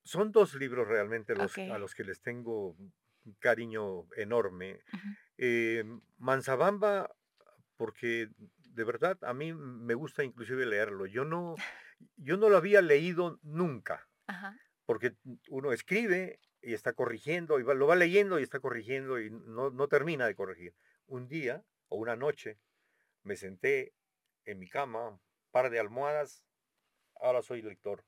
Son 0.05 0.33
dos 0.33 0.55
libros 0.55 0.89
realmente 0.89 1.35
los, 1.35 1.57
a 1.59 1.79
los 1.79 1.95
que 1.95 2.05
les 2.05 2.21
tengo 2.21 2.71
un 3.25 3.35
cariño 3.39 4.07
enorme. 4.17 4.81
Eh, 5.37 5.85
Manzabamba, 6.19 7.15
porque 7.77 8.29
de 8.71 8.85
verdad 8.85 9.19
a 9.23 9.35
mí 9.35 9.53
me 9.53 9.95
gusta 9.95 10.25
inclusive 10.25 10.67
leerlo. 10.67 11.07
Yo 11.07 11.25
no, 11.25 11.55
yo 12.17 12.37
no 12.37 12.49
lo 12.49 12.57
había 12.57 12.83
leído 12.83 13.39
nunca, 13.43 14.09
porque 14.87 15.15
uno 15.49 15.73
escribe 15.73 16.41
y 16.63 16.75
está 16.75 16.93
corrigiendo, 16.93 17.59
y 17.59 17.65
lo 17.65 17.87
va 17.87 17.97
leyendo 17.97 18.39
y 18.39 18.43
está 18.43 18.61
corrigiendo 18.61 19.21
y 19.21 19.31
no, 19.31 19.71
no 19.71 19.89
termina 19.89 20.27
de 20.27 20.35
corregir. 20.35 20.75
Un 21.07 21.29
día 21.29 21.65
o 21.91 21.97
una 21.97 22.17
noche 22.17 22.59
me 23.23 23.37
senté 23.37 23.95
en 24.47 24.59
mi 24.59 24.69
cama, 24.69 25.21
par 25.51 25.71
de 25.71 25.79
almohadas, 25.79 26.45
ahora 27.21 27.43
soy 27.43 27.63
lector, 27.63 28.05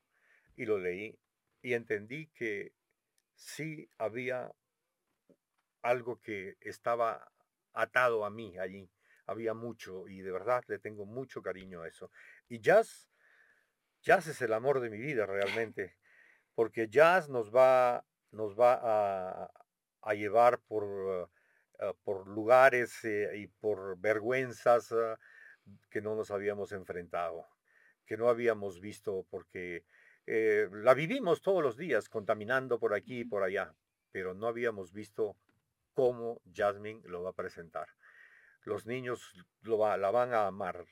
y 0.56 0.64
lo 0.64 0.78
leí 0.78 1.18
y 1.60 1.74
entendí 1.74 2.28
que 2.28 2.72
sí 3.34 3.88
había 3.98 4.52
algo 5.82 6.20
que 6.20 6.56
estaba 6.60 7.32
atado 7.72 8.24
a 8.24 8.30
mí 8.30 8.58
allí. 8.58 8.90
Había 9.26 9.54
mucho 9.54 10.08
y 10.08 10.20
de 10.20 10.32
verdad 10.32 10.64
le 10.66 10.78
tengo 10.78 11.06
mucho 11.06 11.42
cariño 11.42 11.82
a 11.82 11.88
eso. 11.88 12.10
Y 12.48 12.60
jazz, 12.60 13.08
jazz 14.02 14.26
es 14.26 14.42
el 14.42 14.52
amor 14.52 14.80
de 14.80 14.90
mi 14.90 14.98
vida 14.98 15.26
realmente, 15.26 15.96
porque 16.54 16.88
jazz 16.88 17.28
nos 17.28 17.54
va, 17.54 18.04
nos 18.30 18.58
va 18.58 18.80
a, 18.82 19.52
a 20.02 20.14
llevar 20.14 20.60
por, 20.60 21.30
ah, 21.82 21.92
por 22.04 22.26
lugares 22.28 23.04
eh, 23.04 23.30
y 23.36 23.46
por 23.48 23.98
vergüenzas 23.98 24.92
ah, 24.92 25.18
que 25.90 26.00
no 26.00 26.14
nos 26.14 26.30
habíamos 26.30 26.72
enfrentado, 26.72 27.46
que 28.06 28.16
no 28.16 28.28
habíamos 28.28 28.80
visto 28.80 29.26
porque 29.30 29.84
eh, 30.26 30.68
la 30.72 30.94
vivimos 30.94 31.42
todos 31.42 31.62
los 31.62 31.76
días 31.76 32.08
contaminando 32.08 32.78
por 32.78 32.94
aquí 32.94 33.20
y 33.20 33.24
por 33.24 33.42
allá, 33.42 33.74
pero 34.12 34.34
no 34.34 34.46
habíamos 34.46 34.92
visto 34.92 35.36
cómo 35.94 36.40
Jasmine 36.52 37.02
lo 37.04 37.22
va 37.22 37.30
a 37.30 37.34
presentar. 37.34 37.88
Los 38.62 38.86
niños 38.86 39.34
lo 39.62 39.78
va, 39.78 39.96
la 39.96 40.10
van 40.10 40.32
a 40.32 40.46
amar. 40.46 40.84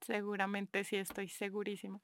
Seguramente 0.00 0.84
sí, 0.84 0.96
estoy 0.96 1.28
segurísima. 1.28 2.00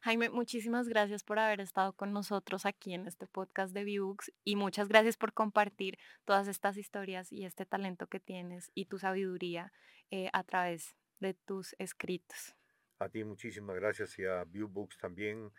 Jaime, 0.00 0.30
muchísimas 0.30 0.88
gracias 0.88 1.24
por 1.24 1.38
haber 1.38 1.60
estado 1.60 1.92
con 1.92 2.12
nosotros 2.12 2.66
aquí 2.66 2.94
en 2.94 3.06
este 3.06 3.26
podcast 3.26 3.74
de 3.74 3.84
Books 3.98 4.32
y 4.44 4.56
muchas 4.56 4.88
gracias 4.88 5.16
por 5.16 5.32
compartir 5.32 5.98
todas 6.24 6.46
estas 6.48 6.76
historias 6.76 7.32
y 7.32 7.44
este 7.44 7.66
talento 7.66 8.06
que 8.06 8.20
tienes 8.20 8.70
y 8.74 8.86
tu 8.86 8.98
sabiduría 8.98 9.72
eh, 10.10 10.30
a 10.32 10.44
través 10.44 10.94
de 11.20 11.34
tus 11.34 11.74
escritos. 11.78 12.54
A 12.98 13.08
ti 13.08 13.24
muchísimas 13.24 13.76
gracias 13.76 14.18
y 14.18 14.24
a 14.24 14.44
Viewbooks 14.44 14.98
también. 14.98 15.52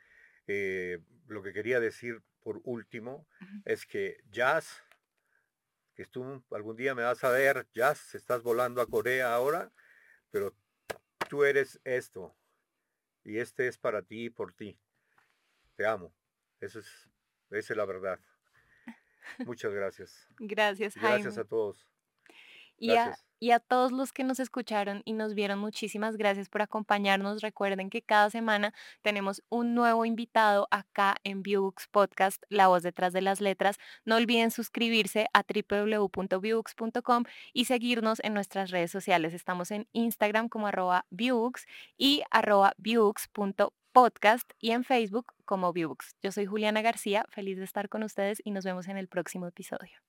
Eh, 0.47 0.99
lo 1.27 1.43
que 1.43 1.53
quería 1.53 1.79
decir 1.79 2.21
por 2.41 2.61
último 2.63 3.27
es 3.65 3.85
que 3.85 4.17
Jazz, 4.31 4.83
que 5.93 6.05
tú 6.05 6.43
algún 6.51 6.75
día 6.75 6.95
me 6.95 7.03
vas 7.03 7.23
a 7.23 7.29
ver, 7.29 7.67
Jazz, 7.73 8.15
estás 8.15 8.41
volando 8.41 8.81
a 8.81 8.87
Corea 8.87 9.33
ahora, 9.33 9.71
pero 10.31 10.55
tú 11.29 11.45
eres 11.45 11.79
esto 11.85 12.35
y 13.23 13.37
este 13.37 13.67
es 13.67 13.77
para 13.77 14.01
ti 14.01 14.25
y 14.25 14.29
por 14.29 14.51
ti. 14.53 14.77
Te 15.75 15.85
amo. 15.85 16.13
Eso 16.59 16.79
es, 16.79 17.09
esa 17.51 17.73
es 17.73 17.77
la 17.77 17.85
verdad. 17.85 18.19
Muchas 19.45 19.73
gracias. 19.73 20.27
Gracias, 20.39 20.95
Jaime. 20.95 21.23
Gracias 21.23 21.37
a 21.37 21.45
todos. 21.45 21.87
Y 23.41 23.51
a 23.51 23.59
todos 23.61 23.93
los 23.93 24.11
que 24.11 24.25
nos 24.25 24.41
escucharon 24.41 25.01
y 25.05 25.13
nos 25.13 25.33
vieron, 25.33 25.59
muchísimas 25.59 26.17
gracias 26.17 26.49
por 26.49 26.61
acompañarnos. 26.61 27.41
Recuerden 27.41 27.89
que 27.89 28.01
cada 28.01 28.29
semana 28.29 28.73
tenemos 29.01 29.41
un 29.47 29.75
nuevo 29.75 30.03
invitado 30.03 30.67
acá 30.71 31.15
en 31.23 31.41
Viewbooks 31.41 31.87
Podcast, 31.87 32.43
La 32.49 32.67
Voz 32.67 32.83
Detrás 32.83 33.13
de 33.13 33.21
las 33.21 33.39
Letras. 33.39 33.77
No 34.03 34.17
olviden 34.17 34.51
suscribirse 34.51 35.27
a 35.33 35.43
www.viewbooks.com 35.43 37.23
y 37.53 37.65
seguirnos 37.65 38.19
en 38.25 38.33
nuestras 38.33 38.71
redes 38.71 38.91
sociales. 38.91 39.33
Estamos 39.33 39.71
en 39.71 39.87
Instagram 39.93 40.49
como 40.49 40.67
arroba 40.67 41.05
Viewbooks 41.09 41.65
y 41.97 42.23
arroba 42.31 42.73
podcast 43.93 44.51
y 44.59 44.71
en 44.71 44.83
Facebook 44.83 45.33
como 45.45 45.71
Viewbooks. 45.71 46.17
Yo 46.21 46.33
soy 46.33 46.45
Juliana 46.45 46.81
García, 46.81 47.25
feliz 47.29 47.57
de 47.57 47.63
estar 47.63 47.87
con 47.87 48.03
ustedes 48.03 48.41
y 48.43 48.51
nos 48.51 48.65
vemos 48.65 48.89
en 48.89 48.97
el 48.97 49.07
próximo 49.07 49.47
episodio. 49.47 50.08